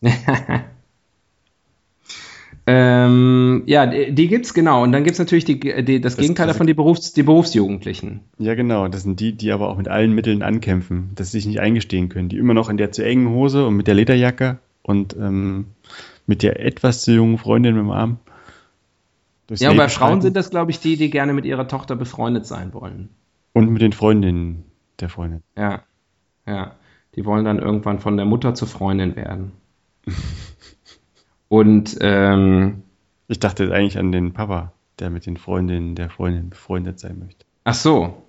[2.72, 4.84] Ähm, ja, die, gibt's genau.
[4.84, 8.20] Und dann gibt's natürlich die, die, das, Das- Gegenteil davon, die, Berufs-, die Berufsjugendlichen.
[8.38, 8.86] Ja, genau.
[8.86, 12.08] Das sind die, die aber auch mit allen Mitteln ankämpfen, dass sie sich nicht eingestehen
[12.08, 12.28] können.
[12.28, 15.66] Die immer noch in der zu engen Hose und mit der Lederjacke und ähm,
[16.26, 18.18] mit der etwas zu jungen Freundin dem Arm.
[19.50, 22.46] Ja, und bei Frauen sind das, glaube ich, die, die gerne mit ihrer Tochter befreundet
[22.46, 23.08] sein wollen.
[23.52, 24.62] Und mit den Freundinnen
[25.00, 25.42] der Freundin.
[25.56, 25.82] Ja,
[26.46, 26.76] ja.
[27.16, 29.50] Die wollen dann irgendwann von der Mutter zur Freundin werden.
[31.50, 32.84] Und ähm,
[33.26, 37.18] Ich dachte jetzt eigentlich an den Papa, der mit den Freundinnen der Freundin befreundet sein
[37.18, 37.44] möchte.
[37.64, 38.22] ach so,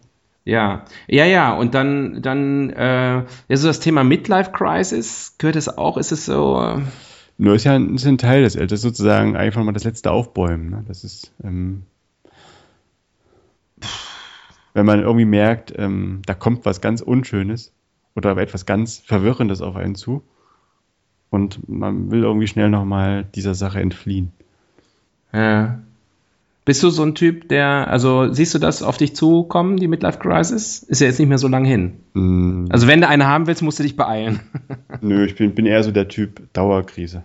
[0.43, 1.53] ja, ja, ja.
[1.53, 5.97] Und dann, dann, äh, ja, so das Thema Midlife Crisis gehört es auch.
[5.97, 6.60] Ist es so?
[6.60, 6.81] Äh,
[7.38, 10.71] Nur ist ja ein, ist ein Teil des Alters, sozusagen einfach mal das letzte Aufbäumen.
[10.71, 10.84] Ne?
[10.88, 11.84] Das ist, ähm,
[14.73, 17.71] wenn man irgendwie merkt, ähm, da kommt was ganz Unschönes
[18.15, 20.23] oder etwas ganz Verwirrendes auf einen zu
[21.32, 24.32] und man will irgendwie schnell nochmal dieser Sache entfliehen.
[25.34, 25.80] Ja.
[26.65, 30.20] Bist du so ein Typ, der, also siehst du das auf dich zukommen, die Midlife
[30.20, 30.84] Crisis?
[30.84, 31.94] Ist ja jetzt nicht mehr so lang hin.
[32.13, 34.41] Mm, Also wenn du eine haben willst, musst du dich beeilen.
[35.02, 37.24] nö, ich bin, bin eher so der Typ Dauerkrise.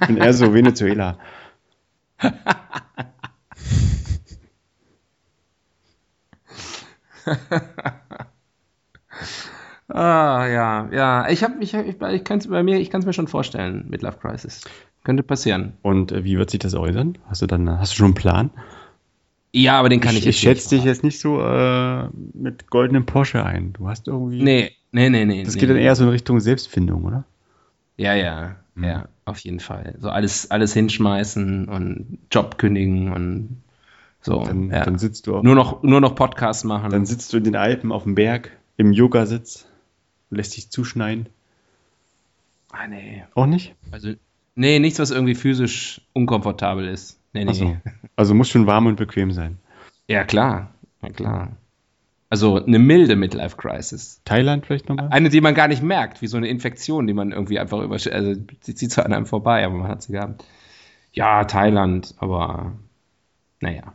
[0.00, 1.18] Ich bin eher so Venezuela.
[9.90, 11.28] ah, ja, ja.
[11.28, 13.86] Ich habe, ich, ich, ich kann es bei mir, ich kann es mir schon vorstellen,
[13.88, 14.62] Midlife Crisis.
[15.04, 15.74] Könnte passieren.
[15.82, 17.18] Und äh, wie wird sich das äußern?
[17.28, 18.50] Hast du dann, hast du schon einen Plan?
[19.52, 23.06] Ja, aber den kann ich, ich Ich schätze dich jetzt nicht so äh, mit goldenem
[23.06, 23.72] Porsche ein.
[23.72, 24.42] Du hast irgendwie.
[24.42, 25.42] Nee, nee, nee, nee.
[25.42, 27.24] Das nee, geht dann eher so in Richtung Selbstfindung, oder?
[27.96, 28.84] Ja, ja, Mhm.
[28.84, 29.94] ja, auf jeden Fall.
[29.98, 33.62] So alles, alles hinschmeißen und Job kündigen und
[34.20, 34.44] so.
[34.44, 34.84] Dann, ja.
[34.84, 36.90] dann sitzt du auf, nur noch, nur noch Podcast machen.
[36.90, 39.66] dann sitzt du in den Alpen auf dem Berg im Yogasitz,
[40.30, 41.28] lässt dich zuschneiden.
[42.72, 43.24] ah, nee.
[43.34, 43.74] Auch nicht?
[43.90, 44.14] Also,
[44.54, 47.18] nee, nichts, was irgendwie physisch unkomfortabel ist.
[47.32, 47.52] Nee, nee.
[47.52, 47.76] So.
[48.16, 49.58] Also muss schon warm und bequem sein.
[50.08, 50.74] Ja, klar.
[51.02, 51.56] Ja, klar.
[52.28, 54.20] Also eine milde Midlife Crisis.
[54.24, 55.08] Thailand vielleicht nochmal?
[55.10, 57.94] Eine, die man gar nicht merkt, wie so eine Infektion, die man irgendwie einfach über,
[57.94, 60.44] also sie zieht zwar an einem vorbei, aber man hat sie gehabt.
[61.12, 62.72] Ja, Thailand, aber
[63.60, 63.94] naja.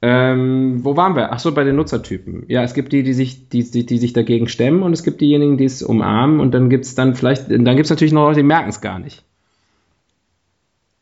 [0.00, 1.32] Ähm, wo waren wir?
[1.32, 2.44] Ach so, bei den Nutzertypen.
[2.48, 5.20] Ja, es gibt die, die sich, die, die, die sich dagegen stemmen und es gibt
[5.20, 8.22] diejenigen, die es umarmen und dann gibt es dann vielleicht, dann gibt es natürlich noch
[8.22, 9.24] Leute, die merken es gar nicht,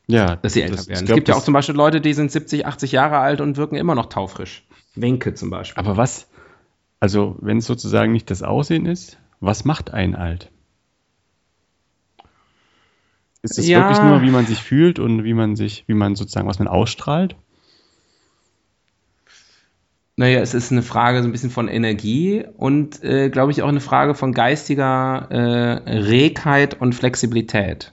[0.07, 1.01] Ja, dass sie älter das- werden.
[1.01, 3.59] es glaub, gibt ja auch zum Beispiel Leute, die sind 70, 80 Jahre alt und
[3.59, 4.65] wirken immer noch taufrisch.
[4.95, 5.79] Wenke zum Beispiel.
[5.85, 6.31] Aber was,
[6.99, 10.51] also wenn es sozusagen nicht das Aussehen ist, was macht einen alt?
[13.43, 13.81] Ist es Ja.
[13.81, 16.67] wirklich nur, wie man sich fühlt und wie man sich, wie man sozusagen, was man
[16.69, 17.37] ausstrahlt?
[20.19, 23.69] Naja, es ist eine Frage so ein bisschen von Energie und, äh, glaube ich, auch
[23.69, 27.93] eine Frage von geistiger äh, Regheit und Flexibilität.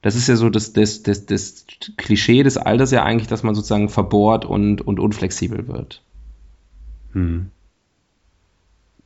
[0.00, 1.66] Das ist ja so das, das, das, das
[1.96, 6.02] Klischee des Alters ja eigentlich, dass man sozusagen verbohrt und, und unflexibel wird.
[7.14, 7.50] Hm.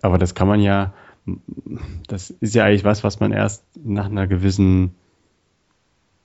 [0.03, 0.93] Aber das kann man ja,
[2.09, 4.95] das ist ja eigentlich was, was man erst nach einer gewissen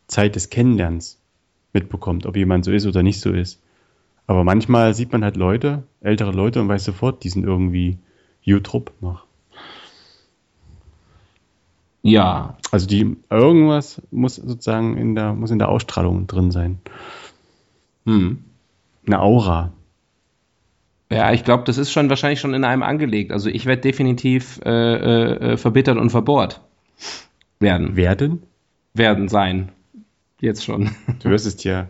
[0.07, 1.17] Zeit des Kennenlernens
[1.71, 3.62] mitbekommt, ob jemand so ist oder nicht so ist.
[4.27, 7.97] Aber manchmal sieht man halt Leute, ältere Leute und weiß sofort, die sind irgendwie
[8.41, 9.25] Jutrup noch.
[12.01, 16.79] Ja, Also die irgendwas muss sozusagen in der muss in der Ausstrahlung drin sein.
[18.05, 18.43] hm.
[19.05, 19.71] Eine Aura.
[21.11, 23.31] Ja, ich glaube, das ist schon wahrscheinlich schon in einem angelegt.
[23.31, 26.61] Also ich werde definitiv äh, äh, äh, verbittert und verbohrt
[27.59, 27.95] werden.
[27.95, 28.43] Werden?
[28.93, 29.71] Werden sein.
[30.39, 30.91] Jetzt schon.
[31.21, 31.89] Du wirst es dir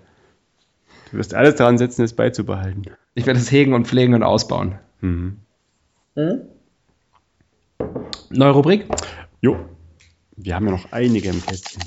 [1.14, 2.86] du wirst alles daran setzen, es beizubehalten.
[3.14, 4.80] Ich werde es hegen und pflegen und ausbauen.
[5.00, 5.38] Mhm.
[8.30, 8.88] Neue Rubrik?
[9.40, 9.70] Jo.
[10.36, 11.84] Wir haben ja noch einige im Kästchen.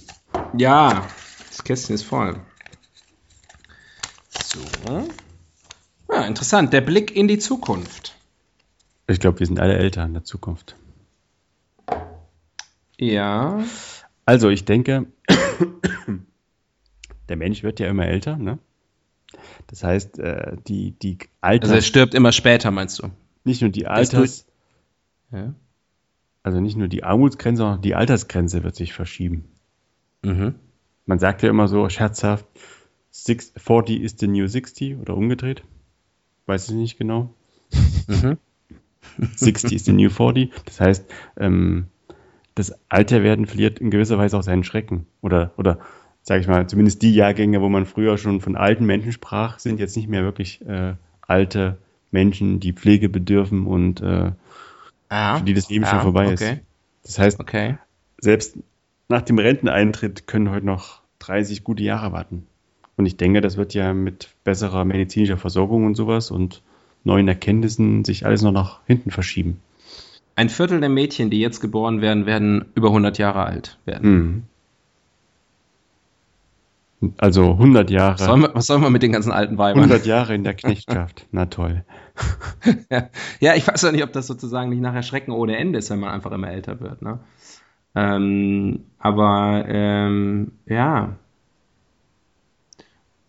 [0.56, 1.08] Ja,
[1.48, 2.40] das Kästchen ist voll.
[4.44, 4.60] So.
[6.12, 6.72] Ja, interessant.
[6.72, 8.14] Der Blick in die Zukunft.
[9.08, 10.76] Ich glaube, wir sind alle älter in der Zukunft.
[12.96, 13.64] Ja.
[14.24, 15.06] Also, ich denke,
[17.28, 18.60] der Mensch wird ja immer älter, ne?
[19.68, 23.10] Das heißt, äh, die, die Alters, Also er stirbt immer später, meinst du?
[23.44, 24.46] nicht nur die Alters,
[25.32, 25.54] Ja.
[26.42, 29.44] also nicht nur die Armutsgrenze, sondern die Altersgrenze wird sich verschieben.
[30.22, 30.54] Mhm.
[31.06, 32.44] Man sagt ja immer so scherzhaft,
[33.10, 35.62] six, 40 is the new 60 oder umgedreht.
[36.46, 37.32] Weiß ich nicht genau.
[38.08, 38.36] Mhm.
[39.36, 40.50] 60 is the new 40.
[40.64, 41.04] Das heißt,
[41.38, 41.86] ähm,
[42.54, 45.06] das Alterwerden verliert in gewisser Weise auch seinen Schrecken.
[45.20, 45.78] Oder, oder
[46.26, 49.78] sage ich mal, zumindest die Jahrgänge, wo man früher schon von alten Menschen sprach, sind
[49.78, 51.78] jetzt nicht mehr wirklich äh, alte
[52.10, 54.32] Menschen, die Pflege bedürfen und äh,
[55.08, 56.32] Ah, für die das Leben ah, schon vorbei okay.
[56.32, 56.60] ist.
[57.04, 57.78] Das heißt, Okay.
[58.18, 58.58] selbst
[59.08, 62.48] nach dem Renteneintritt können heute noch 30 gute Jahre warten.
[62.96, 66.60] Und ich denke, das wird ja mit besserer medizinischer Versorgung und sowas und
[67.04, 69.60] neuen Erkenntnissen sich alles noch nach hinten verschieben.
[70.34, 74.10] Ein Viertel der Mädchen, die jetzt geboren werden, werden über 100 Jahre alt werden.
[74.10, 74.42] Mhm.
[77.18, 79.82] Also 100 Jahre, Was, sollen wir, was sollen wir mit den ganzen alten Weibern?
[79.82, 81.26] 100 Jahre in der Knechtschaft.
[81.32, 81.84] Na toll.
[82.90, 83.10] Ja.
[83.40, 86.00] ja, ich weiß ja nicht, ob das sozusagen nicht nachher Schrecken ohne Ende ist, wenn
[86.00, 87.02] man einfach immer älter wird.
[87.02, 87.18] Ne?
[87.94, 91.16] Ähm, aber ähm, ja.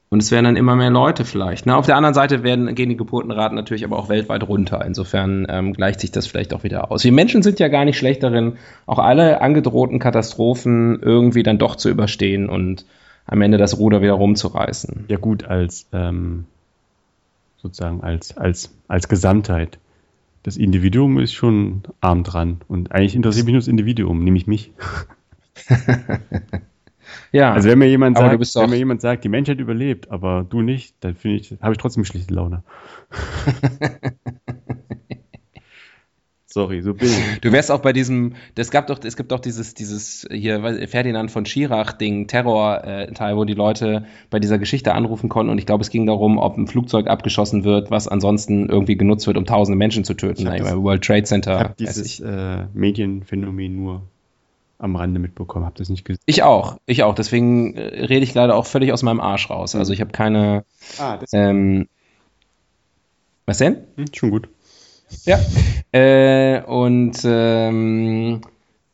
[0.09, 1.65] Und es werden dann immer mehr Leute vielleicht.
[1.65, 1.75] Ne?
[1.75, 4.85] Auf der anderen Seite werden, gehen die Geburtenraten natürlich aber auch weltweit runter.
[4.85, 7.03] Insofern ähm, gleicht sich das vielleicht auch wieder aus.
[7.03, 11.75] Wir Menschen sind ja gar nicht schlecht darin, auch alle angedrohten Katastrophen irgendwie dann doch
[11.75, 12.85] zu überstehen und
[13.27, 15.05] am Ende das Ruder wieder rumzureißen.
[15.09, 16.45] Ja gut, als ähm,
[17.57, 19.79] sozusagen als, als, als Gesamtheit.
[20.43, 22.61] Das Individuum ist schon arm dran.
[22.67, 24.71] Und eigentlich interessiert mich nur das Individuum, nämlich mich.
[27.31, 30.61] Ja, Also wenn mir jemand sagt, wenn mir jemand sagt, die Menschheit überlebt, aber du
[30.61, 32.63] nicht, dann finde ich, habe ich trotzdem schlechte Laune.
[36.57, 37.39] Sorry, so bin ich.
[37.41, 41.29] Du wärst auch bei diesem, es gab doch, es gibt doch dieses, dieses hier Ferdinand
[41.29, 45.91] von Schirach-Ding, Terror-Teil, wo die Leute bei dieser Geschichte anrufen konnten und ich glaube, es
[45.91, 50.03] ging darum, ob ein Flugzeug abgeschossen wird, was ansonsten irgendwie genutzt wird, um tausende Menschen
[50.03, 50.51] zu töten.
[50.51, 51.53] Ich das- World Trade Center.
[51.57, 54.01] Ich habe dieses äh, Medienphänomen nur
[54.79, 56.23] am Rande mitbekommen, habe das nicht gesehen.
[56.25, 57.13] ich auch, ich auch.
[57.13, 59.75] Deswegen äh, rede ich leider auch völlig aus meinem Arsch raus.
[59.75, 60.63] Also ich habe keine.
[60.97, 61.87] Ah, das Ähm,
[63.45, 63.77] was denn?
[63.95, 64.49] hm, schon gut.
[65.25, 65.39] Ja.
[65.91, 68.41] Äh, und, ähm,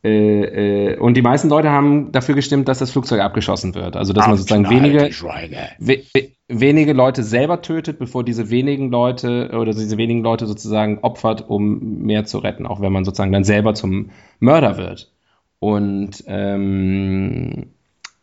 [0.04, 3.96] äh, äh, und die meisten Leute haben dafür gestimmt, dass das Flugzeug abgeschossen wird.
[3.96, 5.10] Also dass man sozusagen wenige,
[5.78, 10.98] we, we, wenige Leute selber tötet, bevor diese wenigen Leute oder diese wenigen Leute sozusagen
[11.00, 15.10] opfert, um mehr zu retten, auch wenn man sozusagen dann selber zum Mörder wird.
[15.58, 17.68] Und ähm,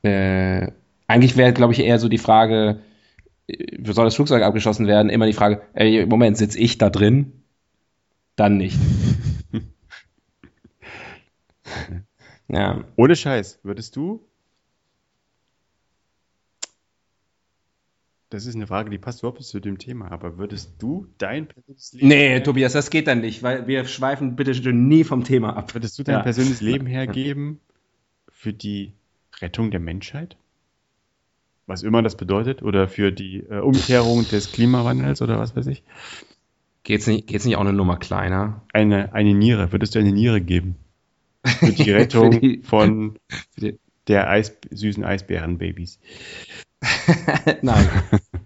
[0.04, 0.68] äh,
[1.08, 2.80] eigentlich wäre, glaube ich, eher so die Frage,
[3.48, 5.10] äh, soll das Flugzeug abgeschossen werden?
[5.10, 7.41] Immer die Frage, ey, Moment, sitze ich da drin?
[8.36, 8.78] Dann nicht.
[12.48, 12.84] ja.
[12.96, 14.26] Ohne Scheiß, würdest du?
[18.30, 21.48] Das ist eine Frage, die passt überhaupt nicht zu dem Thema, aber würdest du dein
[21.48, 25.58] persönliches Leben Nee, Tobias, das geht dann nicht, weil wir schweifen bitte nie vom Thema
[25.58, 25.74] ab.
[25.76, 26.22] würdest du dein Ja.
[26.22, 27.60] persönliches Leben hergeben
[28.30, 28.94] für die
[29.42, 30.38] Rettung der Menschheit?
[31.68, 35.84] Was immer das bedeutet, oder für die äh, Umkehrung des Klimawandels oder was weiß ich?
[36.84, 38.64] Geht's nicht, geht's nicht auch eine Nummer kleiner?
[38.74, 40.76] Eine, eine Niere, würdest du eine Niere geben?
[41.46, 43.18] Für die Rettung Für die- von
[43.58, 46.00] die- der Eis, süßen Eisbärenbabys.
[47.62, 47.90] nein,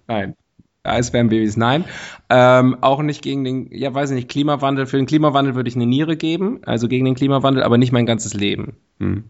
[0.08, 0.36] nein.
[0.84, 1.86] Eisbärenbabys, nein.
[2.30, 4.86] Ähm, auch nicht gegen den, ja, weiß ich nicht, Klimawandel.
[4.86, 8.06] Für den Klimawandel würde ich eine Niere geben, also gegen den Klimawandel, aber nicht mein
[8.06, 8.76] ganzes Leben.
[9.00, 9.24] Hm.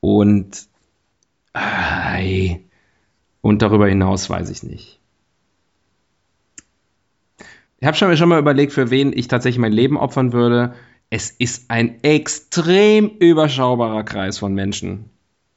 [0.00, 0.66] Und,
[1.52, 2.60] ei,
[3.42, 4.99] und darüber hinaus weiß ich nicht.
[7.80, 10.74] Ich habe schon, schon mal überlegt, für wen ich tatsächlich mein Leben opfern würde.
[11.08, 15.06] Es ist ein extrem überschaubarer Kreis von Menschen.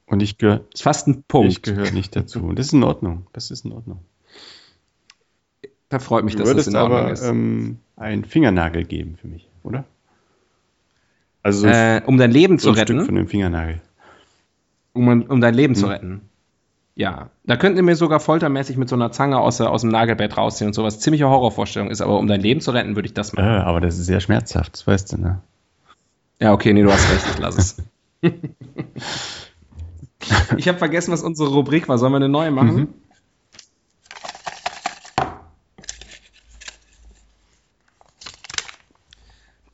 [0.06, 1.52] Und ich gehöre Ist fast ein Punkt.
[1.52, 2.40] ich gehör nicht dazu.
[2.42, 3.26] Und das ist in Ordnung.
[3.32, 4.00] Das ist in Ordnung.
[5.90, 7.22] da freut mich, Du dass das würdest in Ordnung aber ist.
[7.22, 9.84] ähm, einen Fingernagel geben für mich, oder?
[11.42, 13.06] Also so ein, äh, um dein Leben so zu ein Stück retten.
[13.06, 13.80] von dem Fingernagel.
[14.94, 15.90] Um, um dein Leben zu Hm.
[15.90, 16.20] retten.
[16.96, 20.36] Ja, da könnten wir mir sogar foltermäßig mit so einer Zange aus, aus dem Nagelbett
[20.36, 21.00] rausziehen und sowas.
[21.00, 23.62] Ziemliche Horrorvorstellung ist, aber um dein Leben zu retten, würde ich das Äh, machen.
[23.62, 25.40] aber das ist sehr schmerzhaft, das weißt du, ne?
[26.40, 27.76] Ja, okay, nee, du hast recht, ich lass es.
[30.56, 31.98] ich habe vergessen, was unsere Rubrik war.
[31.98, 32.76] Sollen wir eine neue machen?
[32.76, 32.88] Mhm.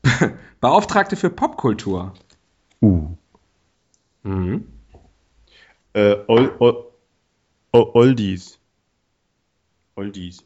[0.61, 2.12] Beauftragte für Popkultur.
[2.83, 3.09] Uh.
[4.22, 4.66] Mhm.
[5.92, 6.85] Äh, Ol, Ol,
[7.72, 8.59] Ol, Oldies.
[9.96, 10.44] Oldies.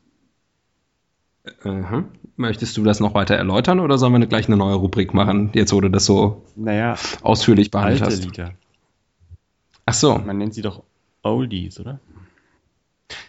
[1.63, 2.07] Mhm.
[2.37, 5.73] Möchtest du das noch weiter erläutern oder sollen wir gleich eine neue Rubrik machen, jetzt
[5.73, 8.25] wo du das so Naja, ausführlich behandelt alte hast?
[8.25, 8.53] Lieder.
[9.87, 10.83] Ach so, Man nennt sie doch
[11.23, 12.01] Oldies, oder?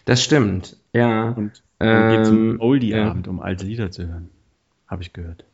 [0.06, 0.76] das stimmt.
[0.92, 1.30] Ja.
[1.30, 4.30] Und dann geht es um Ähm, Oldie-Abend, um alte Lieder zu hören.
[4.88, 5.44] Habe ich gehört.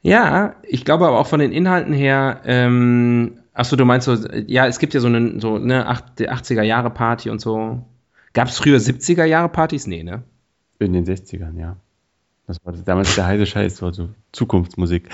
[0.00, 4.14] Ja, ich glaube aber auch von den Inhalten her, ähm, achso, du meinst so,
[4.46, 7.84] ja, es gibt ja so eine, so, ne, acht- die 80er Jahre Party und so.
[8.32, 9.86] Gab es früher 70er Jahre Partys?
[9.86, 10.22] Nee, ne?
[10.78, 11.76] In den 60ern, ja.
[12.46, 15.08] Das war damals der heiße Scheiß, das war so Zukunftsmusik.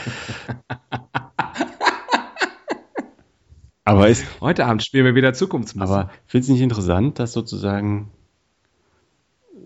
[3.85, 5.91] aber ist, Heute Abend spielen wir wieder Zukunftsmusik.
[5.95, 8.11] aber findest du nicht interessant, dass sozusagen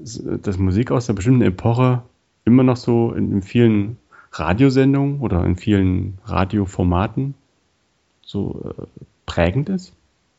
[0.01, 2.03] dass Musik aus einer bestimmten Epoche
[2.45, 3.99] immer noch so in, in vielen
[4.33, 7.35] Radiosendungen oder in vielen Radioformaten
[8.29, 8.83] so äh,
[9.27, 9.93] prägend ist?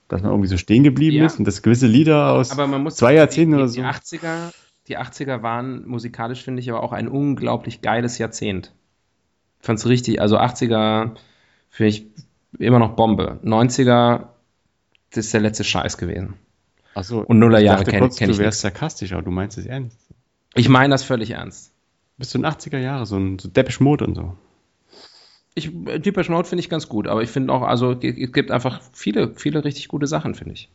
[0.08, 1.25] Dass man irgendwie so stehen geblieben Ja.
[1.25, 3.82] ist und dass gewisse Lieder aus aber man muss zwei Jahrzehnten oder die, so.
[3.82, 4.52] Die 80er,
[4.88, 8.73] die 80er waren musikalisch, finde ich, aber auch ein unglaublich geiles Jahrzehnt.
[9.60, 11.12] Ich fand's richtig, also 80er
[11.69, 12.06] finde ich
[12.58, 13.39] immer noch Bombe.
[13.43, 14.28] 90er,
[15.12, 16.36] das ist der letzte Scheiß gewesen.
[16.95, 19.97] Achso, Und Nullerjahre ich dachte kenn- ich du wärst sarkastisch, aber du meinst es ernst.
[20.56, 21.71] Ich meine das völlig ernst.
[22.17, 24.36] Bist du in 80er Jahre, so ein so Depeche Mode und so.
[25.55, 28.81] Ich, Deepesh Mode finde ich ganz gut, aber ich finde auch, also es gibt einfach
[28.93, 30.69] viele, viele richtig gute Sachen, finde ich.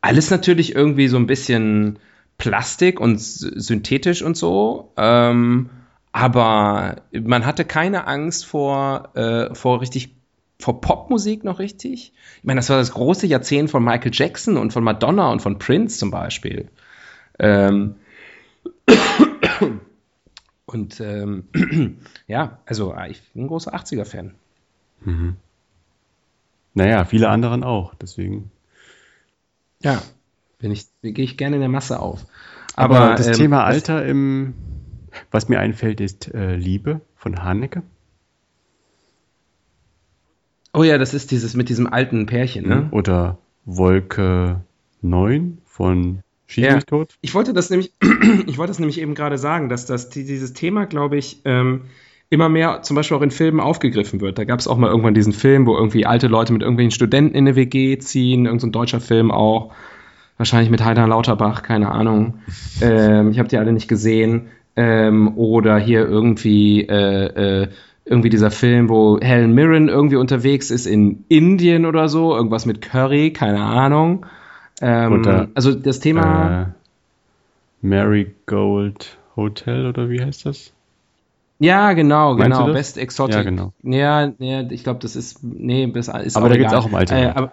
[0.00, 1.98] Alles natürlich irgendwie so ein bisschen
[2.38, 5.70] Plastik und synthetisch und so, ähm,
[6.12, 10.14] aber man hatte keine Angst vor, äh, vor richtig,
[10.58, 12.12] vor Popmusik noch richtig.
[12.38, 15.58] Ich meine, das war das große Jahrzehnt von Michael Jackson und von Madonna und von
[15.58, 16.68] Prince zum Beispiel.
[17.38, 17.96] Ähm,
[20.74, 21.44] und ähm,
[22.26, 24.34] ja, also äh, ich bin ein großer 80er-Fan.
[26.74, 28.50] Naja, viele anderen auch, deswegen.
[29.80, 30.02] Ja,
[30.58, 32.26] bin ich, gehe ich gerne in der Masse auf.
[32.74, 34.54] Aber, Aber, das ähm, Thema Alter im
[35.30, 37.82] Was mir einfällt, ist äh, Liebe von Haneke.
[40.72, 42.88] Oh ja, das ist dieses mit diesem alten Pärchen, ne?
[42.90, 44.62] Oder Wolke
[45.02, 46.74] 9 von Schieß Ja.
[46.76, 47.14] mich tot.
[47.20, 47.92] Ich wollte das nämlich,
[48.46, 51.82] ich wollte das nämlich eben gerade sagen, dass das dieses Thema, glaube ich, ähm,
[52.30, 54.38] immer mehr zum Beispiel auch in Filmen aufgegriffen wird.
[54.38, 57.34] Da gab es auch mal irgendwann diesen Film, wo irgendwie alte Leute mit irgendwelchen Studenten
[57.34, 59.72] in eine WG ziehen, irgendein so deutscher Film auch,
[60.36, 62.38] wahrscheinlich mit Heiner Lauterbach, keine Ahnung.
[62.82, 64.48] Ähm, ich habe die alle nicht gesehen.
[64.74, 67.68] Ähm, oder hier irgendwie äh, äh,
[68.04, 72.82] irgendwie dieser Film, wo Helen Mirren irgendwie unterwegs ist in Indien oder so, irgendwas mit
[72.82, 74.26] Curry, keine Ahnung.
[74.80, 76.62] Ähm, Oder, also das Thema.
[76.62, 76.66] Äh,
[77.82, 80.72] Marigold Hotel oder wie heißt das?
[81.58, 82.72] Ja, genau, Meinst genau.
[82.72, 83.36] Best Exotic.
[83.36, 83.72] Ja, genau.
[83.82, 85.42] Ja, ja ich glaube, das ist.
[85.42, 86.80] Nee, das ist Aber da geht's egal.
[86.80, 87.52] auch um alte Äh, aber,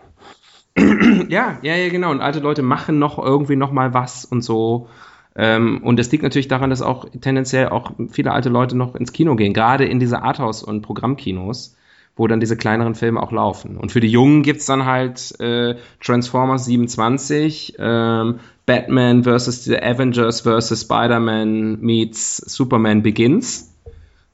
[1.30, 2.12] ja, ja, ja, genau.
[2.12, 4.88] Und alte Leute machen noch irgendwie noch mal was und so.
[5.36, 9.14] Ähm, und das liegt natürlich daran, dass auch tendenziell auch viele alte Leute noch ins
[9.14, 11.78] Kino gehen, gerade in diese Arthouse- und Programmkinos,
[12.16, 13.78] wo dann diese kleineren Filme auch laufen.
[13.78, 19.66] Und für die Jungen gibt's dann halt äh, Transformers 27, ähm, Batman vs.
[19.66, 20.82] The Avengers vs.
[20.82, 23.74] Spider-Man meets Superman Begins.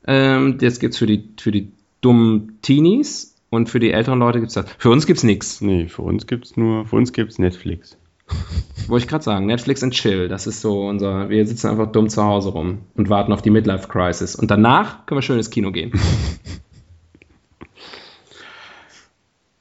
[0.06, 1.72] Ähm, das gibt's für die, für die
[2.02, 4.66] dummen Teenies und für die älteren Leute gibt's das.
[4.78, 5.62] Für uns gibt's nix.
[5.62, 7.98] Nee, für uns gibt's nur, für uns gibt's Netflix.
[8.88, 12.10] Wollte ich gerade sagen, Netflix and Chill, das ist so unser, wir sitzen einfach dumm
[12.10, 14.36] zu Hause rum und warten auf die Midlife Crisis.
[14.36, 15.92] Und danach können wir schön ins Kino gehen.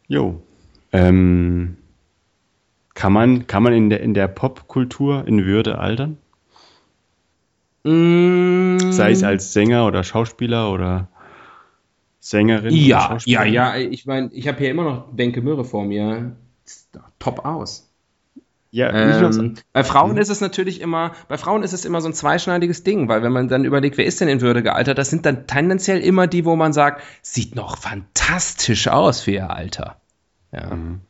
[0.08, 0.40] Jo.
[0.92, 1.76] Ähm,
[2.94, 6.18] kann man, kann man in der, in der Popkultur in Würde altern?
[7.84, 11.08] Mm, Sei es als Sänger oder Schauspieler oder
[12.20, 15.84] Sängerin oder ja, ja, ja, ich meine, ich habe hier immer noch Benke Mürre vor
[15.84, 16.34] mir.
[17.18, 17.85] Top aus.
[18.76, 22.12] Ja, Ähm, bei Frauen ist es natürlich immer, bei Frauen ist es immer so ein
[22.12, 25.24] zweischneidiges Ding, weil wenn man dann überlegt, wer ist denn in Würde gealtert, das sind
[25.24, 29.98] dann tendenziell immer die, wo man sagt, sieht noch fantastisch aus für ihr Alter.
[30.52, 30.74] Ja.
[30.74, 31.00] Mhm.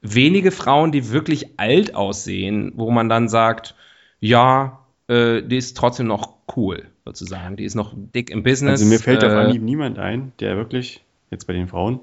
[0.00, 3.74] Wenige Frauen, die wirklich alt aussehen, wo man dann sagt,
[4.18, 4.78] ja,
[5.08, 7.56] äh, die ist trotzdem noch cool, sozusagen.
[7.56, 8.80] Die ist noch dick im Business.
[8.80, 12.00] Also mir fällt auf äh, Anhieb niemand ein, der wirklich, jetzt bei den Frauen,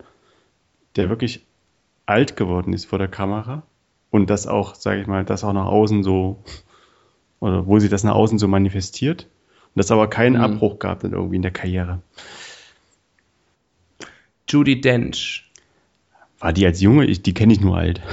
[0.95, 1.43] der wirklich
[2.05, 3.63] alt geworden ist vor der Kamera
[4.16, 6.38] und das auch, sage ich mal, das auch nach außen so,
[7.39, 9.28] oder wo sie das nach außen so manifestiert
[9.76, 10.41] und das aber keinen Mhm.
[10.41, 11.99] Abbruch gab dann irgendwie in der Karriere.
[14.47, 15.43] Judy Dench.
[16.39, 17.05] War die als Junge?
[17.05, 18.01] Ich, die kenne ich nur alt.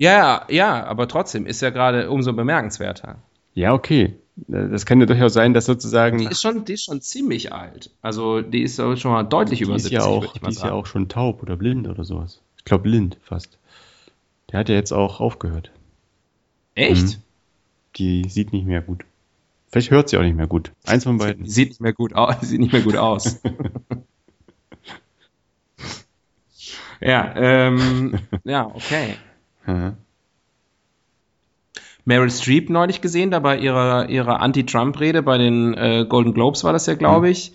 [0.00, 3.16] Ja, ja, aber trotzdem ist ja gerade umso bemerkenswerter.
[3.54, 4.14] Ja, okay.
[4.46, 7.90] Das kann ja durchaus sein, dass sozusagen Die ist schon, die ist schon ziemlich alt.
[8.00, 10.70] Also die ist schon mal deutlich die über ist 70, ja auch, die ist ja
[10.70, 12.40] auch schon taub oder blind oder sowas.
[12.58, 13.58] Ich glaube blind fast.
[14.50, 15.70] Der hat ja jetzt auch aufgehört.
[16.74, 17.18] Echt?
[17.18, 17.22] Mhm.
[17.96, 19.04] Die sieht nicht mehr gut.
[19.70, 20.72] Vielleicht hört sie auch nicht mehr gut.
[20.86, 21.46] Eins von beiden.
[21.46, 22.36] Sieht nicht mehr gut aus.
[22.42, 23.40] Sieht nicht mehr gut aus.
[27.00, 29.14] ja, ähm, ja, okay.
[29.66, 29.96] Mhm.
[32.04, 36.72] Meryl Streep neulich gesehen, da bei ihrer, ihrer Anti-Trump-Rede bei den äh, Golden Globes war
[36.72, 36.98] das ja, Mhm.
[36.98, 37.52] glaube ich.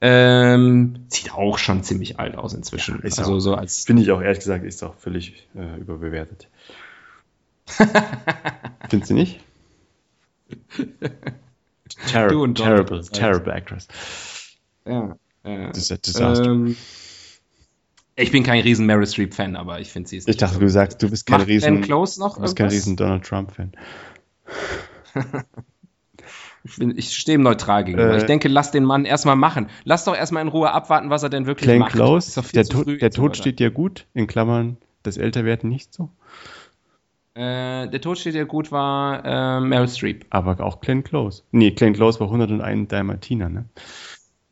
[0.00, 3.00] Ähm, sieht auch schon ziemlich alt aus inzwischen.
[3.00, 6.48] ist also auch- so als Finde ich auch, ehrlich gesagt, ist auch völlig äh, überbewertet.
[8.88, 9.40] Findest du nicht?
[12.08, 12.68] Terri Du und John.
[12.68, 13.88] terrible, terrible actress.
[14.86, 15.68] ja, ja.
[15.68, 16.44] Das ist ein Desaster.
[16.44, 16.76] Ähm,
[18.16, 20.68] ich bin kein riesen Meryl Streep Fan, aber ich finde sie ist ich dachte, du
[20.68, 22.74] sagst, du bist kein Macht riesen, Close noch du bist kein irgendwas?
[22.86, 23.72] riesen Donald Trump Fan.
[26.68, 28.14] Ich, bin, ich stehe ihm neutral gegenüber.
[28.14, 29.68] Äh, ich denke, lass den Mann erstmal machen.
[29.84, 31.92] Lass doch erstmal in Ruhe abwarten, was er denn wirklich Glenn macht.
[31.92, 36.10] Viel der, Tod, früh der Tod steht dir gut, in Klammern, das Älterwerden nicht so.
[37.34, 40.24] Äh, der Tod steht dir gut war äh, Meryl Streep.
[40.30, 41.42] Aber auch Glenn Close.
[41.50, 43.66] Nee, Glenn Close war 101 Dalmatiner, ne?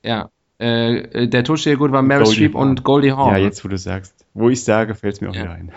[0.03, 0.29] Ja.
[0.59, 3.33] Äh, der Tod steht dir gut war Meryl Goldie Streep und Goldie Hawn.
[3.33, 4.27] Ja, jetzt, wo du sagst.
[4.35, 5.43] Wo ich sage, fällt es mir auch Ja.
[5.45, 5.73] wieder ein.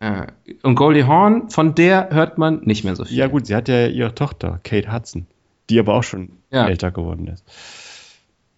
[0.00, 0.26] Ja.
[0.62, 3.16] Und Goldie Hawn, von der hört man nicht mehr so viel.
[3.16, 5.26] Ja, gut, sie hat ja ihre Tochter, Kate Hudson,
[5.70, 6.66] die aber auch schon Ja.
[6.68, 7.44] älter geworden ist.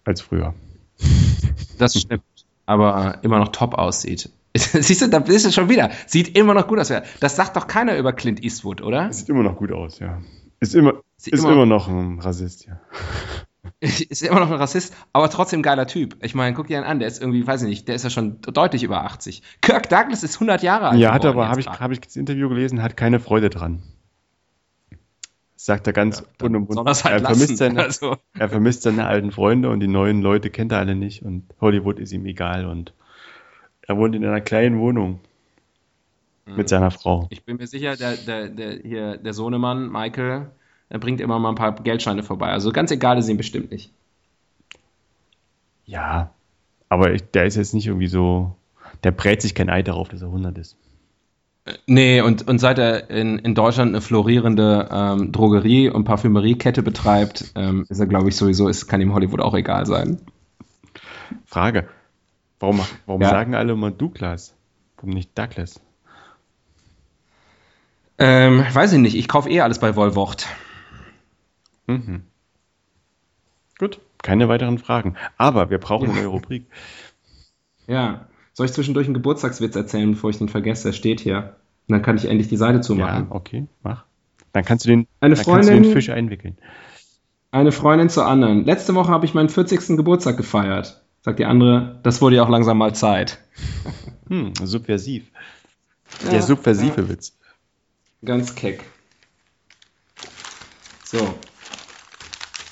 [0.05, 0.53] Als früher.
[1.77, 2.23] Das stimmt.
[2.65, 4.29] Aber immer noch top aussieht.
[4.57, 5.91] Siehst du, da bist du schon wieder.
[6.07, 6.91] Sieht immer noch gut aus.
[7.21, 9.13] Das sagt doch keiner über Clint Eastwood, oder?
[9.13, 10.19] Sieht immer noch gut aus, ja.
[10.59, 12.79] Ist immer, Sieht ist immer- immer, noch ein Rassist, ja.
[13.79, 16.17] Ist immer noch ein Rassist, aber trotzdem geiler Typ.
[16.21, 18.09] Ich meine, guck dir ihn an, der ist irgendwie, weiß ich nicht, der ist ja
[18.09, 19.41] schon deutlich über 80.
[19.61, 20.99] Kirk Douglas ist 100 Jahre alt.
[20.99, 23.81] Ja, hat aber, habe ich, hab ich das Interview gelesen, hat keine Freude dran.
[25.61, 29.69] Sagt er ganz soll er's halt er, vermisst seine, Also, er vermisst seine alten Freunde
[29.69, 32.93] und die neuen Leute kennt er alle nicht und Hollywood ist ihm egal und
[33.81, 35.19] er wohnt in einer kleinen Wohnung
[36.45, 36.55] Mhm.
[36.55, 37.27] mit seiner Frau.
[37.29, 40.49] ich bin mir sicher, der, der, der, hier, der Sohnemann, Michael,
[40.87, 42.47] er bringt immer mal ein paar Geldscheine vorbei.
[42.51, 43.91] Also ganz egal ist ihm bestimmt nicht.
[45.85, 46.31] Ja,
[46.87, 48.55] aber ich, der ist jetzt nicht irgendwie so,
[49.03, 50.77] der brät sich kein Ei darauf, dass er 100 ist.
[51.87, 57.51] Nee, und, und seit er in, in Deutschland eine florierende ähm, Drogerie- und Parfümeriekette betreibt,
[57.55, 60.19] ähm, ist er, glaube ich, sowieso, es kann ihm Hollywood auch egal sein.
[61.45, 61.87] Frage,
[62.59, 63.29] warum, warum Ja.
[63.29, 64.53] sagen alle immer Douglas?
[64.97, 65.81] Warum nicht Douglas?
[68.17, 70.47] Ähm, weiß ich nicht, ich kaufe eh alles bei Volvocht.
[71.87, 72.23] Mhm.
[73.77, 75.15] Gut, keine weiteren Fragen.
[75.37, 76.65] Aber wir brauchen eine neue Rubrik.
[77.87, 78.27] Ja.
[78.59, 80.89] Soll ich zwischendurch einen Geburtstagswitz erzählen, bevor ich den vergesse?
[80.89, 81.55] Er steht hier.
[81.87, 83.27] Und dann kann ich endlich die Seite Ja, zumachen.
[83.29, 84.03] okay, mach.
[84.51, 86.57] Dann kannst du den, Eine dann kannst du Freundin- den Fisch einwickeln.
[87.51, 88.65] Eine Freundin zur anderen.
[88.65, 89.95] Letzte Woche habe ich meinen 40.
[89.95, 91.01] Geburtstag gefeiert.
[91.21, 93.39] Sagt die andere, das wurde ja auch langsam mal Zeit.
[94.27, 95.31] Hm, subversiv.
[96.25, 97.37] Ja, Der subversive Witz.
[98.25, 98.83] Ganz keck.
[101.05, 101.33] So.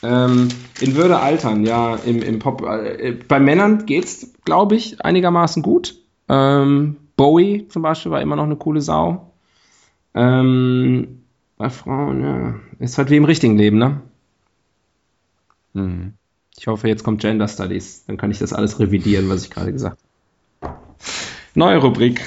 [0.03, 2.61] Ähm, in Würde altern, ja, im, im Pop.
[2.61, 5.95] Äh, bei Männern geht's, glaube ich, einigermaßen gut.
[6.29, 9.31] Ähm, Bowie zum Beispiel war immer noch eine coole Sau.
[10.13, 11.23] Ähm,
[11.57, 12.55] bei Frauen, ja.
[12.79, 14.01] Ist halt wie im richtigen Leben, ne?
[15.73, 16.13] Mhm.
[16.59, 18.05] Ich hoffe, jetzt kommt Gender Studies.
[18.05, 19.99] Dann kann ich das alles revidieren, was ich gerade gesagt
[20.61, 20.77] habe.
[21.53, 22.21] Neue Rubrik.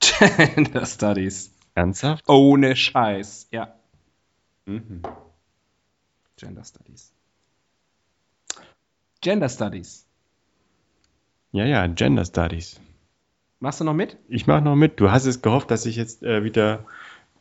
[0.54, 1.55] Gender Studies.
[1.76, 2.26] Ernsthaft?
[2.26, 3.48] Ohne Scheiß.
[3.50, 3.74] Ja.
[4.64, 5.02] Mhm.
[6.36, 7.12] Gender Studies.
[9.20, 10.06] Gender Studies.
[11.52, 12.80] Ja, ja, Gender Studies.
[13.60, 14.16] Machst du noch mit?
[14.28, 15.00] Ich mache noch mit.
[15.00, 16.84] Du hast es gehofft, dass ich jetzt äh, wieder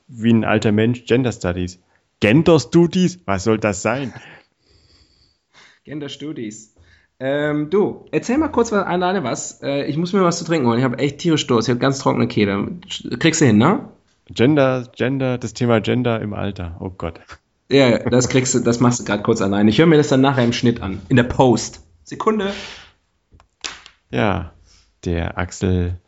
[0.08, 1.80] wie ein alter Mensch Gender Studies.
[2.20, 3.20] Gender Studies?
[3.26, 4.14] Was soll das sein?
[5.86, 6.76] Gender Studies.
[7.20, 9.62] Ähm, du, erzähl mal kurz was, alleine was.
[9.62, 10.80] Äh, ich muss mir was zu trinken holen.
[10.80, 11.70] Ich habe echt tierisch Durst.
[11.70, 12.80] Ich habe ganz trockene Kehle.
[13.20, 13.95] Kriegst du hin, ne?
[14.28, 16.78] Gender, Gender, das Thema Gender im Alter.
[16.80, 17.20] Oh Gott.
[17.70, 19.68] Ja, das kriegst du, das machst du gerade kurz allein.
[19.68, 21.02] Ich höre mir das dann nachher im Schnitt an.
[21.10, 21.82] In der Post.
[22.04, 22.54] Sekunde.
[24.12, 24.54] Ja,
[25.04, 26.00] der Axel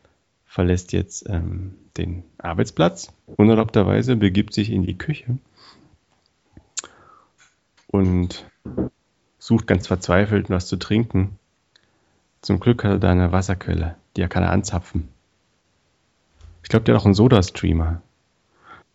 [0.45, 5.37] verlässt jetzt ähm, den Arbeitsplatz unerlaubterweise, begibt sich in die Küche
[7.87, 8.45] und
[9.39, 11.37] sucht ganz verzweifelt was zu trinken.
[12.41, 15.09] Zum Glück hat er da eine Wasserquelle, die er kann er anzapfen.
[16.63, 18.01] Ich glaube, der hat auch einen Soda-Streamer.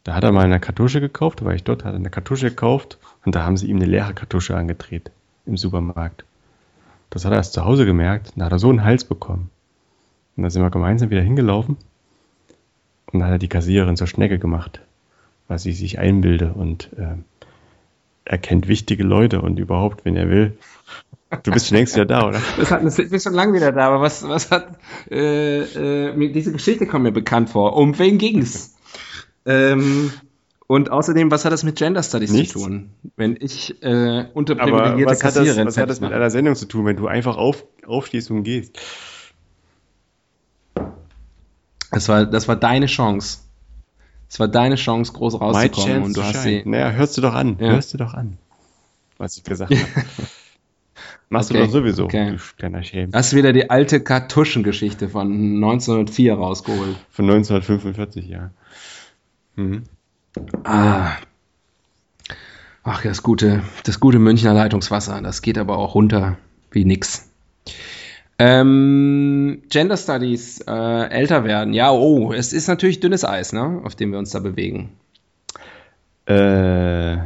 [0.05, 2.98] Da hat er mal eine Kartusche gekauft, da war ich dort, hat eine Kartusche gekauft
[3.24, 5.11] und da haben sie ihm eine leere Kartusche angedreht
[5.46, 6.24] im Supermarkt.
[7.11, 9.50] Das hat er erst zu Hause gemerkt, da hat er so einen Hals bekommen.
[10.36, 11.76] Und dann sind wir gemeinsam wieder hingelaufen
[13.12, 14.80] und dann hat er die Kassiererin zur Schnecke gemacht,
[15.46, 17.16] was sie sich einbilde und äh,
[18.24, 20.57] er kennt wichtige Leute und überhaupt, wenn er will.
[21.42, 22.40] Du bist schon längst wieder da, oder?
[22.59, 24.78] Das hat, das ist schon lange wieder da, aber was, was hat,
[25.11, 25.62] äh,
[26.11, 27.76] äh, diese Geschichte kommt mir bekannt vor.
[27.76, 28.74] Um wen ging's?
[29.47, 30.12] Ähm,
[30.66, 32.53] und außerdem, was hat das mit Gender Studies Nichts.
[32.55, 32.90] zu tun?
[33.16, 36.66] Wenn ich äh, unterprivilegierte was hat, das, Kassiererin was hat das mit einer Sendung zu
[36.66, 38.78] tun, wenn du einfach auf, aufstehst und gehst?
[41.90, 43.40] das war, das war deine Chance.
[44.28, 46.62] Es war deine Chance, groß My rauszukommen chance und du hast sie.
[46.64, 47.59] Naja, hörst du doch an.
[47.61, 47.72] Ja.
[47.72, 48.38] Hörst du doch an.
[49.18, 49.82] Was ich gesagt habe.
[51.28, 52.32] Machst Okay, du doch sowieso, okay.
[52.32, 53.11] du kleiner Schelm.
[53.14, 56.97] Hast wieder die alte Kartuschengeschichte von 1904 rausgeholt.
[57.11, 58.51] Von 1945, ja.
[59.57, 59.84] Mhm.
[60.64, 61.12] Ah.
[62.84, 66.36] Ach, das gute, das gute Münchner Leitungswasser, das geht aber auch runter
[66.70, 67.30] wie nix.
[68.38, 70.72] Ähm, Gender Studies, äh,
[71.09, 71.74] älter werden.
[71.74, 74.90] Ja, oh, es ist natürlich dünnes Eis, ne, auf dem wir uns da bewegen.
[76.26, 77.18] Äh,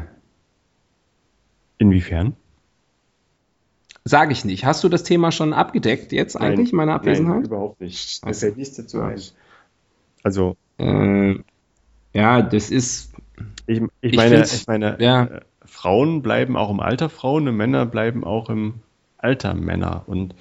[1.78, 2.34] inwiefern?
[4.04, 4.64] Sage ich nicht.
[4.66, 7.44] Hast du das Thema schon abgedeckt jetzt eigentlich in meiner Nein, Abwesenheit?
[7.46, 8.24] überhaupt nicht.
[8.24, 9.20] Mir fällt nichts dazu ein.
[10.22, 11.36] Also, Äh,
[12.16, 13.12] ja, das ist.
[13.66, 15.24] ich, ich, Ich meine, ich meine ja.
[15.24, 18.80] äh, Frauen bleiben auch im Alter Frauen und Männer bleiben auch im
[19.18, 20.04] Alter Männer.
[20.06, 20.34] Und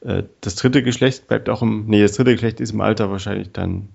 [0.00, 3.52] äh, das dritte Geschlecht bleibt auch im, nee, das dritte Geschlecht ist im Alter wahrscheinlich
[3.52, 3.88] dann,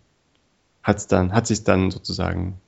[0.84, 2.59] hat's dann, hat sich dann sozusagen,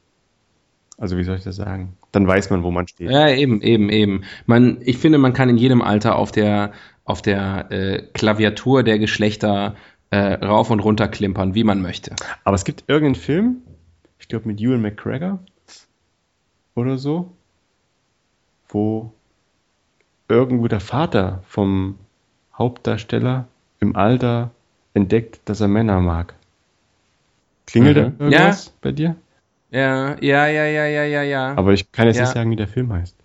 [0.97, 1.95] also wie soll ich das sagen?
[2.12, 3.12] Dann weiß man, wo man steht.
[3.12, 4.24] Ja, eben, eben, eben.
[4.47, 6.72] Man, ich finde, man kann in jedem Alter auf der,
[7.05, 9.76] auf der äh, Klaviatur der Geschlechter
[10.10, 12.16] äh, rauf und runter klimpern, wie man möchte.
[12.43, 13.58] Aber es gibt irgendeinen Film,
[14.28, 15.40] ich glaube mit Ewan McGregor
[16.76, 17.32] oder so,
[18.68, 19.14] wo
[20.28, 21.98] irgendwo der Vater vom
[22.54, 23.48] Hauptdarsteller
[23.80, 24.52] im Alter
[24.94, 26.36] entdeckt, dass er Männer mag.
[27.68, 28.18] Klingelt Mhm.
[28.18, 29.16] da irgendwas bei dir?
[29.72, 31.56] Ja, ja, ja, ja, ja, ja, ja.
[31.56, 32.24] Aber ich kann jetzt Ja.
[32.24, 33.16] nicht sagen, wie der Film heißt.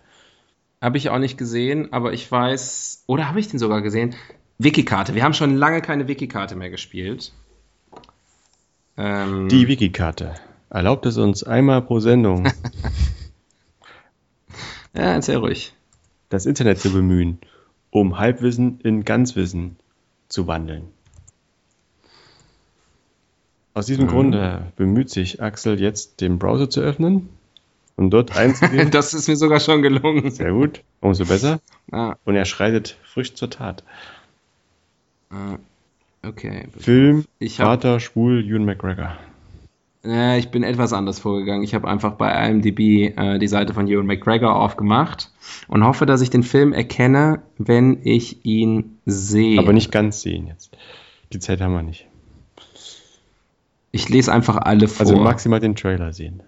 [0.81, 4.15] Habe ich auch nicht gesehen, aber ich weiß, oder habe ich den sogar gesehen?
[4.59, 5.17] Wikikarte.
[5.17, 7.33] Wir haben schon lange keine Wikikarte mehr gespielt.
[8.97, 10.35] Ähm, Die Wikikarte.
[10.73, 12.47] Erlaubt es uns einmal pro Sendung,
[14.95, 15.73] Ja, erzähl ruhig.
[16.31, 17.39] das Internet zu bemühen,
[17.91, 19.77] um Halbwissen in Ganzwissen
[20.29, 20.85] zu wandeln.
[23.75, 24.11] Aus diesem Mhm.
[24.11, 27.29] Grunde bemüht sich Axel jetzt, den Browser zu öffnen
[27.97, 28.91] und dort einzugeben.
[28.95, 30.31] Das ist mir sogar schon gelungen.
[30.31, 31.61] Sehr gut, umso besser.
[31.91, 33.83] Ah, Und er schreitet frisch zur Tat.
[35.31, 35.57] ah,
[36.23, 36.69] okay.
[36.79, 39.17] Film, Ich hab- Vater, schwul, Ewan McGregor.
[40.05, 41.63] Äh, ich bin etwas anders vorgegangen.
[41.63, 45.31] Ich habe einfach bei IMDb äh, die Seite von Ewan McGregor aufgemacht
[45.69, 49.59] und hoffe, dass ich den Film erkenne, wenn ich ihn sehe.
[49.59, 50.77] Aber nicht ganz sehen jetzt.
[51.33, 52.07] Die Zeit haben wir nicht.
[53.91, 55.07] Ich lese einfach alle vor.
[55.07, 56.43] Also maximal den Trailer sehen.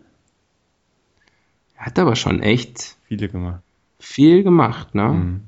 [1.76, 3.60] Er hat aber schon echt Viele gemacht.
[3.98, 5.08] viel gemacht, ne?
[5.08, 5.40] Mhm.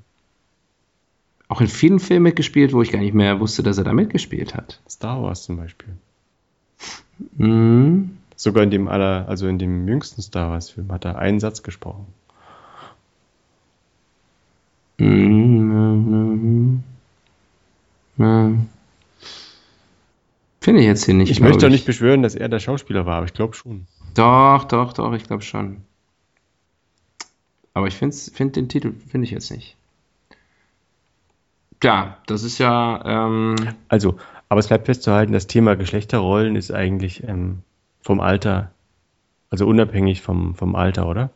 [1.48, 4.54] Auch in vielen Filmen mitgespielt, wo ich gar nicht mehr wusste, dass er da mitgespielt
[4.54, 4.80] hat.
[4.90, 5.96] Star Wars zum Beispiel.
[7.36, 8.18] Mhm.
[8.36, 11.62] Sogar in dem aller, also in dem jüngsten Star Wars Film hat er einen Satz
[11.62, 12.06] gesprochen.
[14.98, 16.82] Mhm.
[18.16, 18.68] Mhm.
[20.60, 21.30] Finde ich jetzt hier nicht.
[21.30, 23.86] Ich möchte doch nicht beschwören, dass er der Schauspieler war, aber ich glaube schon.
[24.14, 25.82] Doch, doch, doch, ich glaube schon.
[27.72, 29.76] Aber ich finde find den Titel finde ich jetzt nicht.
[31.82, 33.54] Ja, das ist ja, ähm,
[33.88, 34.16] Also,
[34.48, 37.62] aber es bleibt festzuhalten, das Thema Geschlechterrollen ist eigentlich ähm,
[38.00, 38.70] vom Alter,
[39.50, 41.30] also unabhängig vom, vom Alter, oder?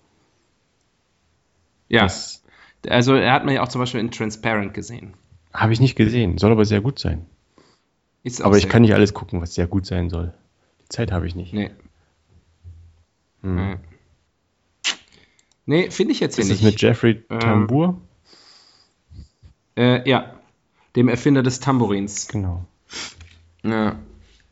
[1.88, 2.02] ja.
[2.04, 2.42] Das
[2.88, 5.14] Also er hat man ja auch zum Beispiel in Transparent gesehen.
[5.52, 7.26] habe ich nicht gesehen, soll aber sehr gut sein.
[8.22, 10.32] Ist Aber ich kann nicht alles gucken, was sehr gut sein soll.
[10.82, 11.52] Die Zeit habe ich nicht.
[11.52, 11.70] Nee.
[13.42, 13.56] Hm.
[13.56, 13.76] Nee,
[15.66, 16.62] nee finde ich jetzt hier Ist nicht.
[16.62, 18.00] mit Jeffrey Ähm, Tambur?
[19.76, 20.34] Äh, ja,
[20.96, 22.28] dem Erfinder des Tambourins.
[22.28, 22.66] Genau.
[23.62, 23.96] Ja.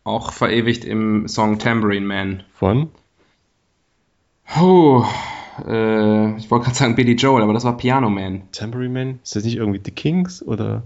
[0.05, 2.43] Auch verewigt im Song Tambourine Man.
[2.55, 2.89] Von?
[4.59, 5.05] Oh,
[5.67, 8.43] äh, ich wollte gerade sagen Billy Joel, aber das war Piano Man.
[8.53, 9.19] Tambourine Man?
[9.23, 10.85] Ist das nicht irgendwie The Kings oder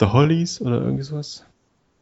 [0.00, 1.44] The Hollies oder irgendwie sowas?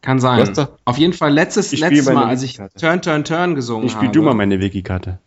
[0.01, 0.53] Kann sein.
[0.53, 2.57] Doch- Auf jeden Fall letztes, Ich letztes Mal, als ich.
[2.77, 4.13] Turn, Turn, Turn gesungen Ich spiel habe.
[4.13, 5.17] du mal meine Wiki-Karte.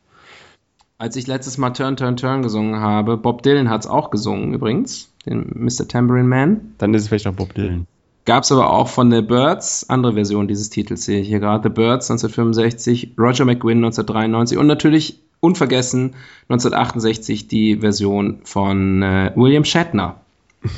[0.98, 4.54] Als ich letztes Mal Turn, Turn, Turn gesungen habe, Bob Dylan hat es auch gesungen
[4.54, 5.88] übrigens, den Mr.
[5.88, 6.74] Tambourine Man.
[6.78, 7.86] Dann ist es vielleicht auch Bob Dylan.
[8.28, 11.62] Gab es aber auch von The Birds, andere Version dieses Titels sehe ich hier gerade.
[11.62, 16.14] The Birds 1965, Roger McGuinn 1993 und natürlich unvergessen
[16.50, 20.20] 1968 die Version von äh, William Shatner.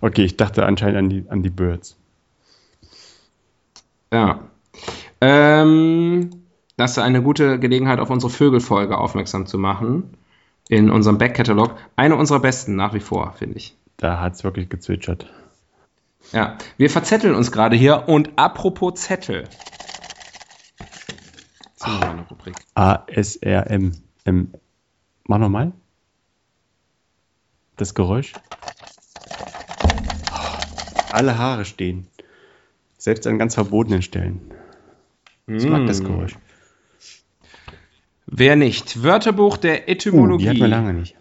[0.00, 1.96] Okay, ich dachte anscheinend an die, an die Birds.
[4.12, 4.40] Ja.
[5.20, 6.30] Ähm,
[6.76, 10.14] das ist eine gute Gelegenheit, auf unsere Vögelfolge aufmerksam zu machen.
[10.68, 11.76] In unserem Backkatalog.
[11.94, 13.76] Eine unserer besten nach wie vor, finde ich.
[13.96, 15.26] Da hat es wirklich gezwitschert.
[16.32, 19.48] Ja, wir verzetteln uns gerade hier und apropos Zettel.
[22.30, 22.54] Rubrik.
[22.74, 23.92] ASRM.
[24.24, 24.52] Ähm,
[25.24, 25.72] mach nochmal.
[27.76, 28.32] Das Geräusch.
[31.10, 32.06] Alle Haare stehen.
[32.96, 34.40] Selbst an ganz verbotenen Stellen.
[35.46, 36.36] Ich mag das Geräusch.
[38.26, 39.02] Wer nicht?
[39.02, 40.44] Wörterbuch der Uh, Etymologie.
[40.44, 41.16] die hatten wir lange nicht.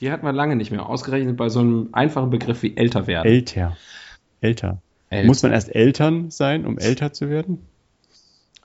[0.00, 0.86] Die hatten wir lange nicht mehr.
[0.88, 3.26] Ausgerechnet bei so einem einfachen Begriff wie älter werden.
[3.26, 3.76] Älter.
[4.40, 4.78] Älter.
[5.10, 5.26] Älter.
[5.26, 7.66] Muss man erst Eltern sein, um älter zu werden?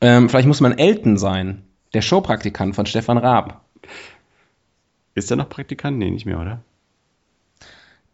[0.01, 1.63] ähm, vielleicht muss man Elton sein.
[1.93, 3.61] Der Showpraktikant von Stefan Raab.
[5.15, 5.97] Ist er noch Praktikant?
[5.97, 6.61] Nee, nicht mehr, oder?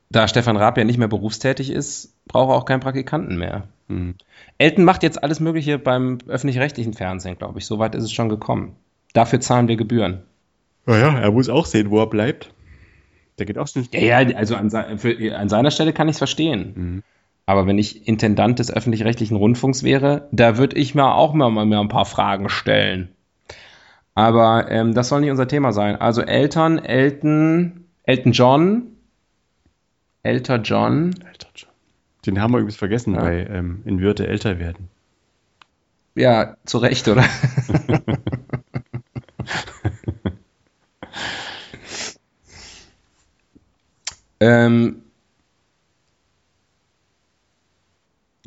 [0.10, 3.68] Da Stefan Raab ja nicht mehr berufstätig ist, braucht er auch keinen Praktikanten mehr.
[3.88, 4.16] Hm.
[4.58, 7.66] Elton macht jetzt alles Mögliche beim öffentlich-rechtlichen Fernsehen, glaube ich.
[7.66, 8.76] Soweit ist es schon gekommen.
[9.14, 10.24] Dafür zahlen wir Gebühren.
[10.86, 12.52] Naja, er muss auch sehen, wo er bleibt.
[13.40, 13.88] Der geht auch schon.
[13.94, 14.70] Ja, ja, also an,
[15.00, 16.74] für, an seiner Stelle kann ich es verstehen.
[16.76, 17.04] Mhm.
[17.46, 21.66] Aber wenn ich Intendant des öffentlich-rechtlichen Rundfunks wäre, da würde ich mir auch mal, mal
[21.66, 23.10] mir ein paar Fragen stellen.
[24.14, 25.96] Aber ähm, das soll nicht unser Thema sein.
[25.96, 28.84] Also Eltern, Elton, Elton John,
[30.22, 31.70] Elter John, Alter, John.
[32.26, 33.22] Den haben wir übrigens vergessen Ja.
[33.22, 34.90] bei ähm, In Würde älter werden.
[36.16, 37.24] ja, zu Recht, oder?
[44.40, 45.04] ähm,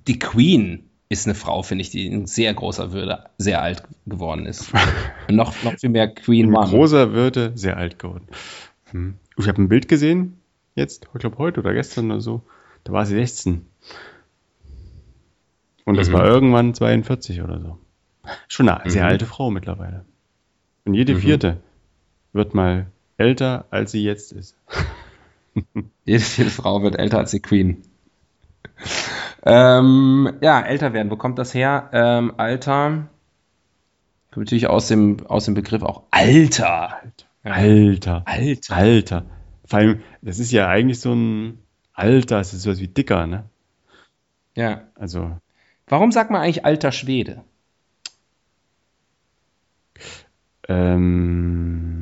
[0.06, 4.46] die Queen ist eine Frau, finde ich, die in sehr großer Würde sehr alt geworden
[4.46, 4.72] ist.
[5.28, 6.64] Und noch, noch viel mehr Queen Mom.
[6.64, 8.26] großer Würde sehr alt geworden.
[8.90, 9.14] Hm.
[9.36, 10.38] Ich habe ein Bild gesehen,
[10.74, 12.42] jetzt, ich glaube heute oder gestern oder so.
[12.84, 13.66] Da war sie 16.
[15.84, 16.12] Und das Mhm.
[16.14, 17.78] war irgendwann 42 oder so.
[18.48, 19.08] Schon eine sehr Mhm.
[19.08, 20.04] alte Frau mittlerweile.
[20.84, 21.18] Und jede Mhm.
[21.18, 21.56] vierte
[22.32, 22.86] wird mal
[23.18, 24.56] älter, als sie jetzt ist.
[26.04, 27.82] Jede, jede Frau wird älter als die Queen.
[29.44, 31.10] Ähm, ja, älter werden.
[31.10, 31.90] Wo kommt das her?
[31.92, 33.08] Ähm, Alter.
[34.32, 36.98] Kommt natürlich aus dem, aus dem Begriff auch Alter.
[37.42, 38.22] Alter.
[38.24, 38.74] Alter.
[38.76, 39.26] Alter.
[39.64, 41.58] Vor allem, das ist ja eigentlich so ein
[41.92, 43.44] Alter, es ist sowas wie dicker, ne?
[44.56, 44.82] Ja.
[44.94, 45.36] Also,
[45.86, 47.44] Warum sagt man eigentlich alter Schwede?
[50.68, 52.01] ähm,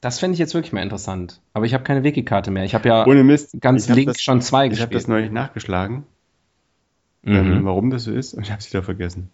[0.00, 1.40] Das fände ich jetzt wirklich mal interessant.
[1.52, 2.64] Aber ich habe keine Wiki-Karte mehr.
[2.64, 3.60] Ich habe ja ohne Mist.
[3.60, 5.08] ganz ich links schon zwei Ich habe das gespielt.
[5.08, 6.04] neulich nachgeschlagen,
[7.24, 7.64] ähm, Mhm.
[7.66, 9.30] warum das so ist, und ich habe es wieder vergessen.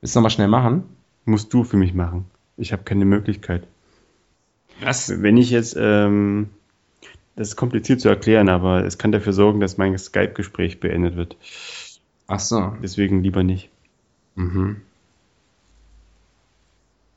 [0.00, 0.84] Willst du nochmal schnell machen?
[1.24, 2.24] Musst du für mich machen.
[2.56, 3.66] Ich habe keine Möglichkeit.
[4.80, 5.22] Was?
[5.22, 6.50] Wenn ich jetzt, ähm,
[7.36, 11.36] das ist kompliziert zu erklären, aber es kann dafür sorgen, dass mein Skype-Gespräch beendet wird.
[12.26, 12.74] Ach so.
[12.82, 13.70] Deswegen lieber nicht.
[14.34, 14.80] Mhm.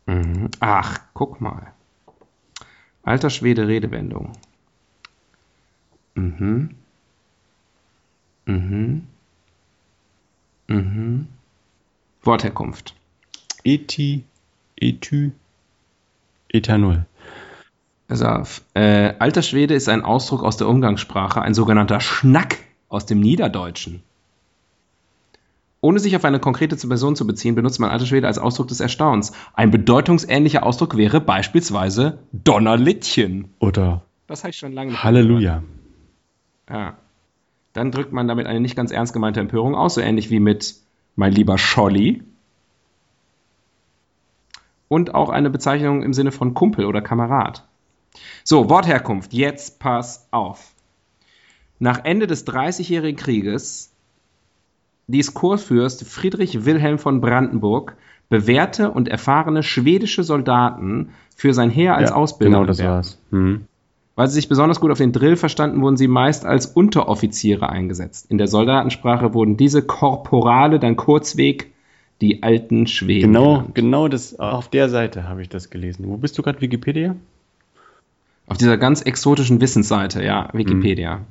[0.06, 0.49] Mhm.
[0.60, 1.74] Ach, guck mal.
[3.06, 4.34] Alter Schwede Redewendung.
[6.16, 6.72] Mhm.
[8.45, 9.08] Mhm.
[10.68, 11.28] Mhm.
[12.24, 12.95] Wortherkunft.
[13.64, 14.24] Eti,
[14.76, 15.32] Etü,
[16.49, 17.06] Ethanol.
[18.08, 18.26] Also,
[18.74, 22.58] äh, alter Schwede ist ein Ausdruck aus der Umgangssprache, ein sogenannter Schnack
[22.89, 24.01] aus dem Niederdeutschen.
[25.86, 28.79] Ohne sich auf eine konkrete Person zu beziehen, benutzt man alter Schwede als Ausdruck des
[28.79, 29.33] Erstaunens.
[29.53, 33.53] Ein bedeutungsähnlicher Ausdruck wäre beispielsweise Donnerlittchen.
[33.59, 35.61] Oder Das ich schon lange Halleluja.
[36.67, 36.97] Ja.
[37.73, 40.73] Dann drückt man damit eine nicht ganz ernst gemeinte Empörung aus, so ähnlich wie mit
[41.15, 42.23] mein lieber Scholli.
[44.88, 47.63] Und auch eine Bezeichnung im Sinne von Kumpel oder Kamerad.
[48.43, 49.33] So, Wortherkunft.
[49.33, 50.73] Jetzt pass auf.
[51.77, 53.91] Nach Ende des Dreißigjährigen Krieges
[55.08, 57.95] ließ Kurfürst Friedrich Wilhelm von Brandenburg
[58.30, 62.95] bewährte und erfahrene schwedische Soldaten für sein Heer als Ja, Ausbilder Genau, das bewerben.
[62.95, 63.20] war's.
[63.32, 63.66] Hm.
[64.16, 68.32] Weil sie sich besonders gut auf den Drill verstanden, wurden sie meist als Unteroffiziere eingesetzt.
[68.32, 71.72] In der Soldatensprache wurden diese Korporale dann kurzweg
[72.22, 73.34] die alten Schweden.
[73.34, 73.76] Genau, genannt.
[73.76, 76.06] genau das, auf der Seite habe ich das gelesen.
[76.08, 77.16] Wo bist du gerade, Wikipedia?
[78.47, 81.22] Auf dieser ganz exotischen Wissensseite, ja, Wikipedia.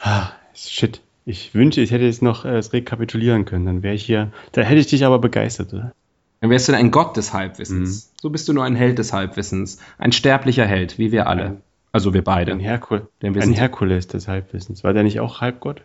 [0.00, 1.02] Ah, shit.
[1.26, 3.64] Ich wünsche, ich hätte jetzt noch äh, es rekapitulieren können.
[3.64, 4.32] Dann wäre ich hier.
[4.52, 5.92] Da hätte ich dich aber begeistert, oder?
[6.40, 8.12] Dann wärst du ein Gott des Halbwissens.
[8.20, 9.78] So bist du nur ein Held des Halbwissens.
[9.96, 11.62] Ein sterblicher Held, wie wir alle.
[11.90, 12.52] Also wir beide.
[12.52, 14.84] Ein, Herkul wir ein Herkules des Halbwissens.
[14.84, 15.82] War der nicht auch Halbgott?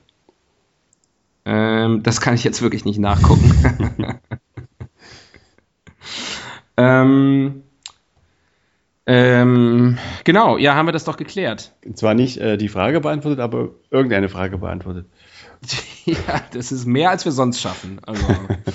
[1.45, 3.53] Ähm, das kann ich jetzt wirklich nicht nachgucken.
[6.77, 7.58] ähm,
[9.11, 11.73] ähm, genau, ja, haben wir das doch geklärt.
[11.95, 15.07] Zwar nicht äh, die Frage beantwortet, aber irgendeine Frage beantwortet.
[16.05, 17.99] Ja, das ist mehr, als wir sonst schaffen.
[18.03, 18.25] Also,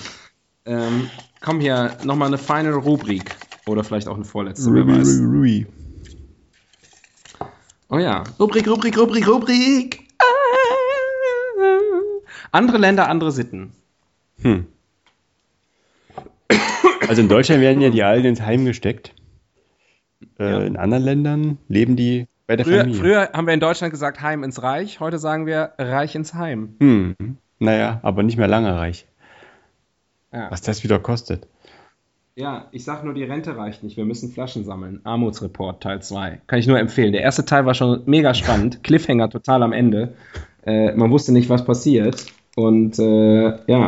[0.66, 1.10] ähm,
[1.40, 3.34] komm hier, nochmal eine final Rubrik.
[3.66, 5.20] Oder vielleicht auch eine vorletzte, wer weiß.
[5.20, 5.66] Rui.
[7.88, 8.22] Oh ja.
[8.38, 10.06] Rubrik, Rubrik, Rubrik, Rubrik.
[10.18, 10.24] Ah.
[12.52, 13.72] Andere Länder, andere Sitten.
[14.42, 14.66] Hm.
[17.08, 19.12] Also in Deutschland werden ja die Alten ins Heim gesteckt.
[20.38, 20.60] Äh, Ja.
[20.60, 23.00] In anderen Ländern leben die bei der Früher, Familie.
[23.00, 26.74] früher haben wir in Deutschland gesagt Heim ins Reich, heute sagen wir Reich ins Heim.
[26.80, 27.14] Hm.
[27.58, 29.06] Naja, aber nicht mehr lange reich.
[30.32, 30.50] Ja.
[30.50, 31.46] Was das wieder kostet.
[32.36, 33.96] Ja, ich sag nur, die Rente reicht nicht.
[33.96, 35.00] Wir müssen Flaschen sammeln.
[35.04, 36.40] Armutsreport Teil 2.
[36.48, 37.12] Kann ich nur empfehlen.
[37.12, 38.82] Der erste Teil war schon mega spannend.
[38.82, 40.14] Cliffhanger total am Ende.
[40.66, 42.26] Äh, man wusste nicht, was passiert.
[42.56, 43.86] Und äh, ja,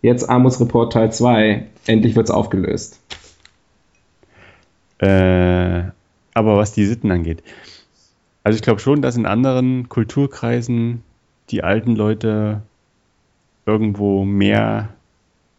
[0.00, 1.66] jetzt Armutsreport Teil 2.
[1.86, 2.98] Endlich wird's aufgelöst.
[4.98, 5.90] Äh,
[6.34, 7.42] aber was die Sitten angeht.
[8.44, 11.02] Also ich glaube schon, dass in anderen Kulturkreisen
[11.50, 12.62] die alten Leute
[13.66, 14.88] irgendwo mehr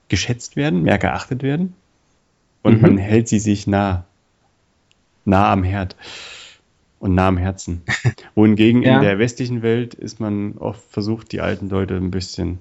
[0.08, 1.76] geschätzt werden, mehr geachtet werden.
[2.64, 2.82] Und Mhm.
[2.82, 4.06] man hält sie sich nah.
[5.26, 5.96] Nah am Herd.
[7.00, 7.84] Und nah am Herzen.
[8.36, 8.96] Wohingegen Ja.
[8.96, 12.60] in der westlichen Welt ist man oft versucht, die alten Leute ein bisschen,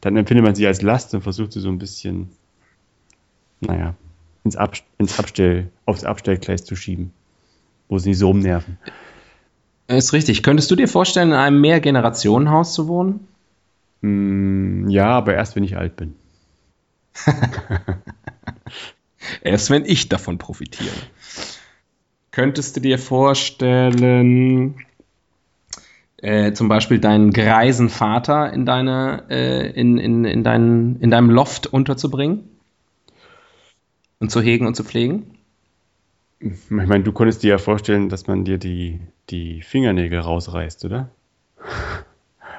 [0.00, 2.30] dann empfindet man sie als Last und versucht sie so ein bisschen,
[3.60, 3.94] naja,
[4.44, 7.12] ins, Ab, ins Abstell, aufs Abstellgleis zu schieben.
[7.88, 8.78] Wo sie nicht so rumnerven.
[9.88, 10.42] Ist richtig.
[10.42, 13.26] Könntest du dir vorstellen, in einem Mehrgenerationenhaus zu wohnen?
[14.02, 16.14] Hm, ja, aber erst wenn ich alt bin.
[19.42, 20.94] Erst wenn ich davon profitiere.
[22.30, 24.76] Könntest du dir vorstellen,
[26.18, 31.30] äh, zum Beispiel deinen greisen Vater in, deine, äh, in, in, in, dein, in deinem
[31.30, 32.49] Loft unterzubringen?
[34.20, 35.34] Und zu hegen und zu pflegen?
[36.38, 39.00] Ich meine, du konntest dir ja vorstellen, dass man dir die,
[39.30, 41.10] die Fingernägel rausreißt, oder?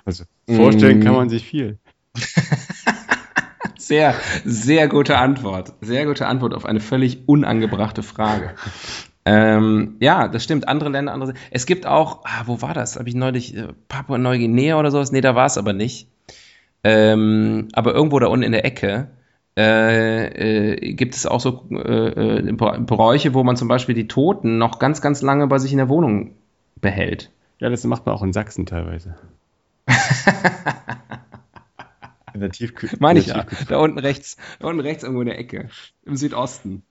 [0.03, 1.03] Also vorstellen Mm.
[1.03, 1.78] kann man sich viel.
[3.78, 5.74] Sehr, sehr gute Antwort.
[5.82, 8.51] Sehr gute Antwort auf eine völlig unangebrachte Frage.
[9.24, 10.68] Ähm, ja, das stimmt.
[10.68, 11.36] Andere Länder, andere.
[11.51, 12.97] Es gibt auch, ah, wo war das?
[12.97, 15.12] Habe ich neulich äh, Papua Neuguinea oder sowas?
[15.12, 16.07] Nee, da war es aber nicht.
[16.84, 19.12] Ähm, aber irgendwo da unten in der Ecke.
[19.62, 24.57] Äh, äh, gibt es auch so äh, äh, Bräuche, wo man zum Beispiel die Toten
[24.57, 26.32] noch ganz, ganz lange bei sich in der Wohnung
[26.78, 27.30] behält.
[27.59, 29.18] Ja, das macht man auch in Sachsen teilweise.
[32.34, 32.89] in der Tiefkühl.
[32.97, 33.45] Meine ich ja.
[33.68, 35.70] Da unten rechts, da unten rechts irgendwo in der Ecke.
[36.05, 36.82] Im Südosten.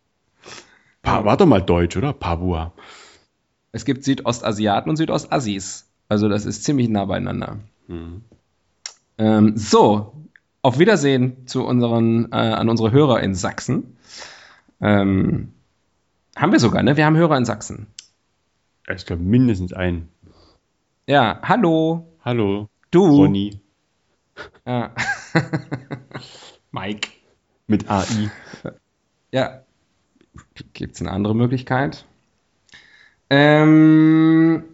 [1.02, 2.12] Pa war doch mal Deutsch, oder?
[2.12, 2.72] Papua.
[3.72, 5.88] Es gibt Südostasiaten und Südostassis.
[6.08, 7.58] Also das ist ziemlich nah beieinander.
[7.88, 8.22] Mhm.
[9.18, 10.19] Ähm, so,
[10.62, 13.96] auf Wiedersehen zu unseren, äh, an unsere Hörer in Sachsen.
[14.80, 15.52] Ähm,
[16.36, 16.96] haben wir sogar, ne?
[16.96, 17.86] Wir haben Hörer in Sachsen.
[18.88, 20.08] Ich glaube mindestens einen.
[21.06, 22.06] Ja, hallo.
[22.24, 22.68] Hallo.
[22.90, 23.06] Du.
[23.06, 23.60] Ronny.
[24.66, 24.92] Ja.
[26.72, 27.08] Mike.
[27.66, 28.30] Mit AI.
[29.32, 29.62] Ja.
[30.72, 32.04] Gibt es eine andere Möglichkeit?
[33.28, 34.64] Ähm,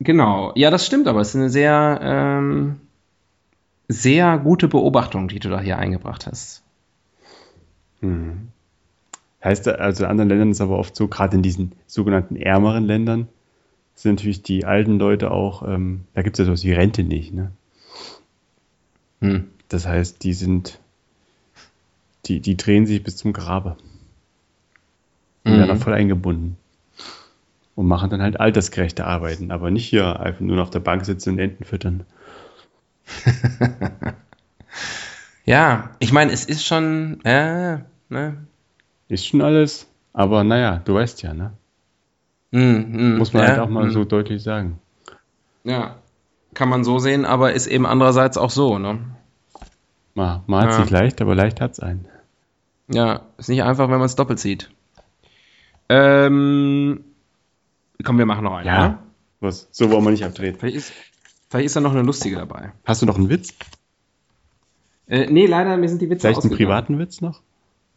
[0.00, 0.52] genau.
[0.56, 2.80] Ja, das stimmt, aber es ist eine sehr, ähm,
[3.90, 6.62] sehr gute Beobachtung, die du da hier eingebracht hast.
[8.00, 8.48] Hm.
[9.42, 13.28] Heißt, also in anderen Ländern ist aber oft so, gerade in diesen sogenannten ärmeren Ländern,
[13.94, 17.34] sind natürlich die alten Leute auch, ähm, da gibt es ja sowas wie Rente nicht,
[17.34, 17.50] ne?
[19.20, 19.48] Hm.
[19.68, 20.78] Das heißt, die sind,
[22.26, 23.76] die, die drehen sich bis zum Grabe.
[25.44, 25.58] Und mhm.
[25.58, 26.56] werden voll eingebunden.
[27.74, 31.30] Und machen dann halt altersgerechte Arbeiten, aber nicht hier einfach nur auf der Bank sitzen
[31.30, 32.04] und Enten füttern.
[35.44, 38.46] ja, ich meine, es ist schon, äh, ne?
[39.08, 41.52] Ist schon alles, aber naja, du weißt ja, ne?
[42.52, 43.90] Mm, mm, Muss man ja, halt auch mal mm.
[43.90, 44.78] so deutlich sagen.
[45.64, 45.96] Ja,
[46.54, 48.98] kann man so sehen, aber ist eben andererseits auch so, ne?
[50.14, 50.80] Man, man hat ja.
[50.80, 52.06] nicht leicht, aber leicht hat es einen.
[52.88, 54.70] Ja, ist nicht einfach, wenn man es doppelt sieht.
[55.88, 57.04] Ähm,
[58.04, 58.66] komm, wir machen noch einen.
[58.66, 58.88] Ja.
[58.88, 58.98] Ne?
[59.40, 59.68] Was?
[59.70, 60.56] So wollen wir nicht abdrehen.
[60.58, 60.92] Vielleicht ist,
[61.50, 62.72] vielleicht ist da noch eine lustige dabei.
[62.84, 63.52] Hast du noch einen Witz?
[65.06, 67.42] Äh, nee, leider, mir sind die Witze Vielleicht einen privaten Witz noch?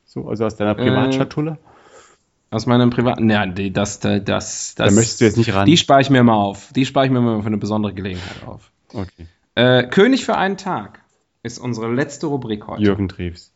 [0.06, 1.52] So, also aus deiner Privatschatulle?
[1.52, 5.66] Äh, aus meinem privaten, ja, die, das, das, das, Da möchtest du jetzt nicht ran.
[5.66, 6.72] Die spare ich mir mal auf.
[6.74, 8.70] Die spare ich mir mal für eine besondere Gelegenheit auf.
[8.94, 9.28] Okay.
[9.56, 11.02] Äh, König für einen Tag
[11.42, 12.84] ist unsere letzte Rubrik heute.
[12.84, 13.52] Jürgen Drews.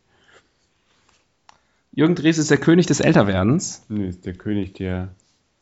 [1.92, 3.84] Jürgen Drews ist der König des Älterwerdens.
[3.88, 5.08] Nee, ist der König der,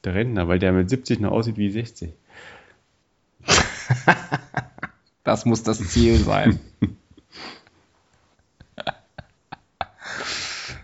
[0.04, 2.12] der Rentner, weil der mit 70 noch aussieht wie 60.
[5.24, 6.60] das muss das Ziel sein.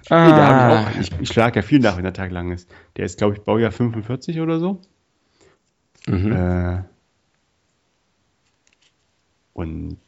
[0.08, 0.26] ah.
[0.26, 2.70] nee, da ich, ich, ich schlage ja viel nach, wenn der Tag lang ist.
[2.96, 4.80] Der ist, glaube ich, Baujahr 45 oder so.
[6.06, 6.32] Mhm.
[6.32, 6.82] Äh,
[9.52, 9.98] und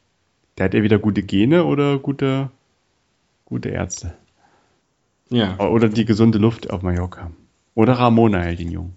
[0.57, 2.49] der hat entweder gute Gene oder gute,
[3.45, 4.15] gute Ärzte.
[5.29, 5.59] Ja.
[5.59, 7.31] Oder die gesunde Luft auf Mallorca.
[7.73, 8.95] Oder Ramona hält ihn jung.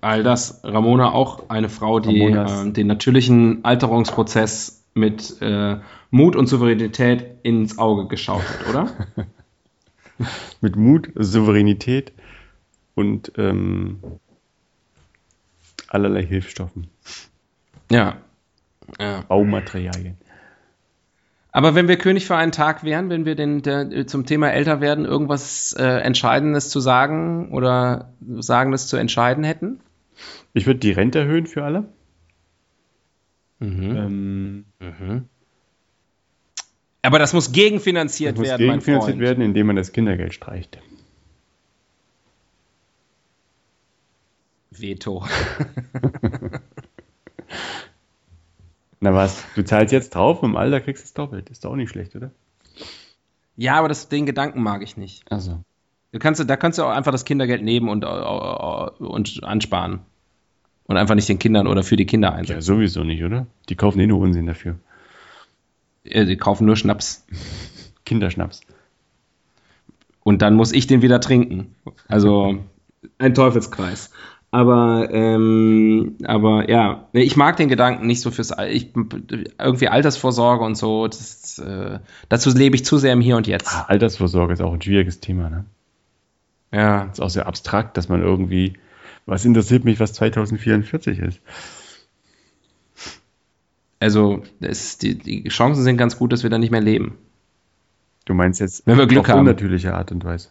[0.00, 0.60] All das.
[0.62, 5.78] Ramona auch eine Frau, die äh, den natürlichen Alterungsprozess mit äh,
[6.10, 9.26] Mut und Souveränität ins Auge geschaut hat, oder?
[10.60, 12.12] mit Mut, Souveränität
[12.94, 13.98] und ähm,
[15.88, 16.88] allerlei Hilfsstoffen.
[17.90, 18.18] Ja,
[19.00, 19.22] ja.
[19.22, 20.18] Baumaterialien.
[21.56, 24.80] Aber wenn wir König für einen Tag wären, wenn wir den, der, zum Thema älter
[24.80, 29.78] werden irgendwas äh, Entscheidendes zu sagen oder Sagendes zu entscheiden hätten?
[30.52, 31.84] Ich würde die Rente erhöhen für alle.
[33.60, 33.96] Mhm.
[33.96, 35.28] Ähm, mhm.
[37.02, 38.66] Aber das muss gegenfinanziert das muss werden.
[38.66, 40.80] Gegenfinanziert werden, indem man das Kindergeld streicht.
[44.72, 45.24] Veto.
[49.04, 51.50] Na was, du zahlst jetzt drauf und im Alter kriegst du es doppelt.
[51.50, 52.30] Ist doch auch nicht schlecht, oder?
[53.54, 55.30] Ja, aber das, den Gedanken mag ich nicht.
[55.30, 55.62] Also.
[56.12, 60.00] Du kannst, da kannst du auch einfach das Kindergeld nehmen und, und ansparen.
[60.86, 62.56] Und einfach nicht den Kindern oder für die Kinder einsetzen.
[62.56, 63.46] Ja, sowieso nicht, oder?
[63.68, 64.76] Die kaufen eh nur Unsinn dafür.
[66.04, 67.26] Ja, die kaufen nur Schnaps.
[68.06, 68.62] Kinderschnaps.
[70.22, 71.74] Und dann muss ich den wieder trinken.
[72.08, 72.58] Also
[73.18, 74.12] ein Teufelskreis.
[74.54, 78.92] Aber, ähm, aber ja, ich mag den Gedanken nicht so fürs, ich,
[79.58, 81.98] irgendwie Altersvorsorge und so, das, äh,
[82.28, 83.74] dazu lebe ich zu sehr im Hier und Jetzt.
[83.74, 85.64] Ah, Altersvorsorge ist auch ein schwieriges Thema, ne?
[86.70, 87.06] Ja.
[87.10, 88.74] Ist auch sehr abstrakt, dass man irgendwie,
[89.26, 91.40] was interessiert mich, was 2044 ist?
[93.98, 97.18] Also, das, die, die Chancen sind ganz gut, dass wir dann nicht mehr leben.
[98.24, 99.40] Du meinst jetzt Wenn wir Glück auf haben.
[99.40, 100.50] unnatürliche Art und Weise?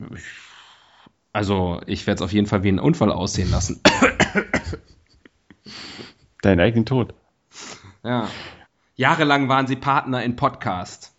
[0.00, 0.41] Ich
[1.32, 3.80] also, ich werde es auf jeden Fall wie ein Unfall aussehen lassen.
[6.42, 7.14] Deinen eigenen Tod.
[8.04, 8.28] Ja.
[8.96, 11.14] Jahrelang waren sie Partner in Podcast.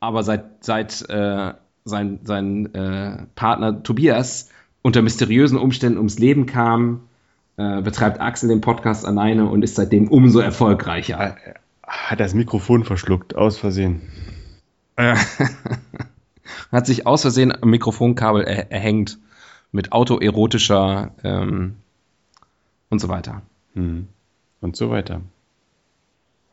[0.00, 1.52] Aber seit, seit äh,
[1.84, 4.48] sein, sein äh, Partner Tobias
[4.82, 7.08] unter mysteriösen Umständen ums Leben kam,
[7.56, 11.36] äh, betreibt Axel den Podcast alleine und ist seitdem umso erfolgreicher.
[11.82, 14.00] Hat das Mikrofon verschluckt, aus Versehen.
[16.72, 19.18] Hat sich aus Versehen am Mikrofonkabel er erhängt
[19.74, 21.74] mit autoerotischer ähm,
[22.90, 23.42] und so weiter.
[23.74, 24.06] Hm.
[24.60, 25.20] Und so weiter.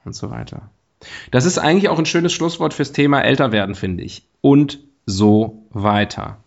[0.03, 0.69] Und so weiter.
[1.29, 4.23] Das ist eigentlich auch ein schönes Schlusswort fürs Thema älter werden, finde ich.
[4.41, 6.37] Und so weiter.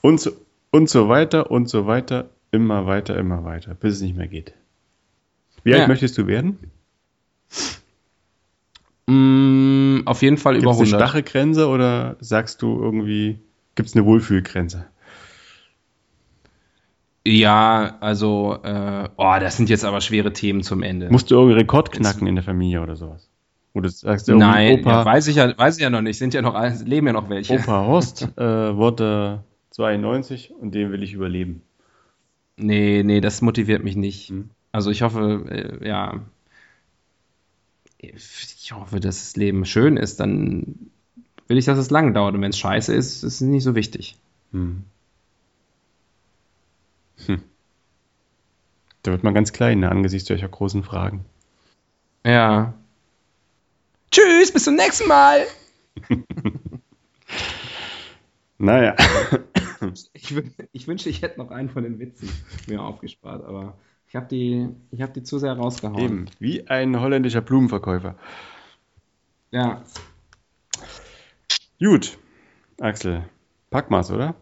[0.00, 0.32] Und so,
[0.72, 4.54] und so weiter und so weiter, immer weiter, immer weiter, bis es nicht mehr geht.
[5.62, 5.78] Wie Ja.
[5.78, 6.58] alt möchtest du werden?
[9.06, 11.10] Mm, auf jeden Fall über Gibt es eine 100.
[11.10, 13.38] starre Grenze oder sagst du irgendwie,
[13.76, 14.86] gibt es eine Wohlfühlgrenze?
[17.26, 21.10] Ja, also, äh, oh, das sind jetzt aber schwere Themen zum Ende.
[21.10, 23.30] Musst du irgendeinen Rekord knacken in der Familie oder sowas?
[23.72, 26.18] Oder sagst du Nein, Opa, ja, weiß ich ja, weiß ich ja noch nicht.
[26.18, 26.54] Sind ja noch,
[26.84, 27.54] leben ja noch welche.
[27.54, 31.62] Opa Horst äh, wurde 92 und den will ich überleben.
[32.56, 34.28] Nee, nee, das motiviert mich nicht.
[34.28, 34.50] Hm.
[34.70, 36.20] Also ich hoffe, äh, ja,
[37.98, 40.90] ich hoffe, dass das Leben schön ist, dann
[41.48, 42.34] will ich, dass es lang dauert.
[42.34, 44.16] Und wenn es scheiße ist, ist es nicht so wichtig.
[44.52, 44.84] Hm.
[47.28, 47.42] Hm.
[49.02, 51.24] Da wird man ganz klein, ne, angesichts solcher großen Fragen.
[52.24, 52.74] Ja.
[54.10, 55.44] Tschüss, bis zum nächsten Mal.
[58.56, 58.94] Naja,
[60.12, 60.34] Ich,
[60.72, 62.30] ich wünschte, ich hätte noch einen von den Witzen
[62.66, 63.76] mir aufgespart, aber
[64.08, 65.98] ich habe die, ich hab die zu sehr rausgehauen.
[65.98, 68.16] eben, wie ein holländischer Blumenverkäufer.
[69.50, 69.82] Ja.
[71.78, 72.18] Gut,
[72.80, 73.24] Axel,
[73.70, 74.34] pack mal's, oder?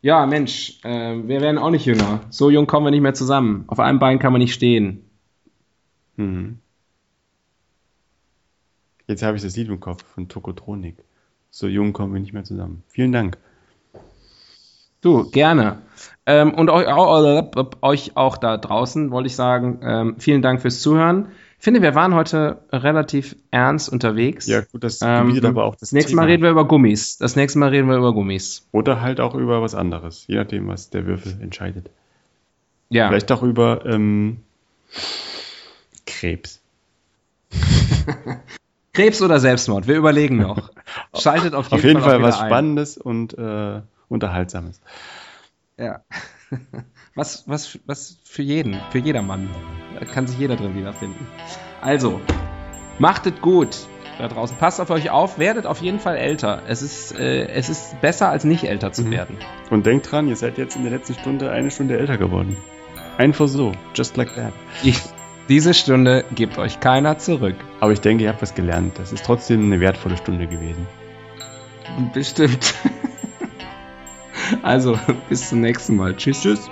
[0.00, 2.20] Ja, Mensch, äh, wir werden auch nicht jünger.
[2.30, 3.64] So jung kommen wir nicht mehr zusammen.
[3.66, 5.04] Auf einem Bein kann man nicht stehen.
[6.16, 6.58] Mhm.
[9.06, 10.96] Jetzt habe ich das Lied im Kopf von Tokotronik.
[11.50, 12.82] So jung kommen wir nicht mehr zusammen.
[12.88, 13.38] Vielen Dank.
[15.00, 15.78] Du, gerne.
[16.26, 16.86] Ähm, und euch,
[17.82, 21.28] euch auch da draußen wollte ich sagen, ähm, vielen Dank fürs Zuhören.
[21.58, 24.46] Ich finde, wir waren heute relativ ernst unterwegs.
[24.46, 27.18] Ja, gut, das Ähm, aber auch das nächste Mal reden wir über Gummis.
[27.18, 28.68] Das nächste Mal reden wir über Gummis.
[28.70, 31.90] Oder halt auch über was anderes, je nachdem, was der Würfel entscheidet.
[32.90, 33.08] Ja.
[33.08, 34.38] Vielleicht auch über ähm,
[36.06, 36.60] Krebs.
[38.92, 39.88] Krebs oder Selbstmord?
[39.88, 40.70] Wir überlegen noch.
[41.14, 42.46] Schaltet auf jeden, Auf jeden Fall, wieder was ein.
[42.46, 44.80] Spannendes und äh, Unterhaltsames.
[45.76, 46.02] Ja.
[47.18, 49.50] Was, was, was für jeden, für jedermann.
[49.98, 51.26] Da kann sich jeder drin wiederfinden.
[51.80, 52.20] Also,
[53.00, 53.76] macht es gut
[54.18, 54.56] da draußen.
[54.56, 56.62] Passt auf euch auf, werdet auf jeden Fall älter.
[56.68, 59.10] Es ist, äh, es ist besser, als nicht älter zu Mhm.
[59.10, 59.36] werden.
[59.70, 62.56] Und denkt dran, ihr seid jetzt in der letzten Stunde eine Stunde älter geworden.
[63.16, 64.52] Einfach so, just like that.
[64.84, 65.00] Ich,
[65.48, 67.56] diese Stunde gibt euch keiner zurück.
[67.80, 68.96] Aber ich denke, ihr habt was gelernt.
[68.96, 70.86] Das ist trotzdem eine wertvolle Stunde gewesen.
[72.14, 72.74] Bestimmt.
[74.62, 76.16] also, bis zum nächsten Mal.
[76.16, 76.40] Tschüss.
[76.40, 76.70] Tschüss.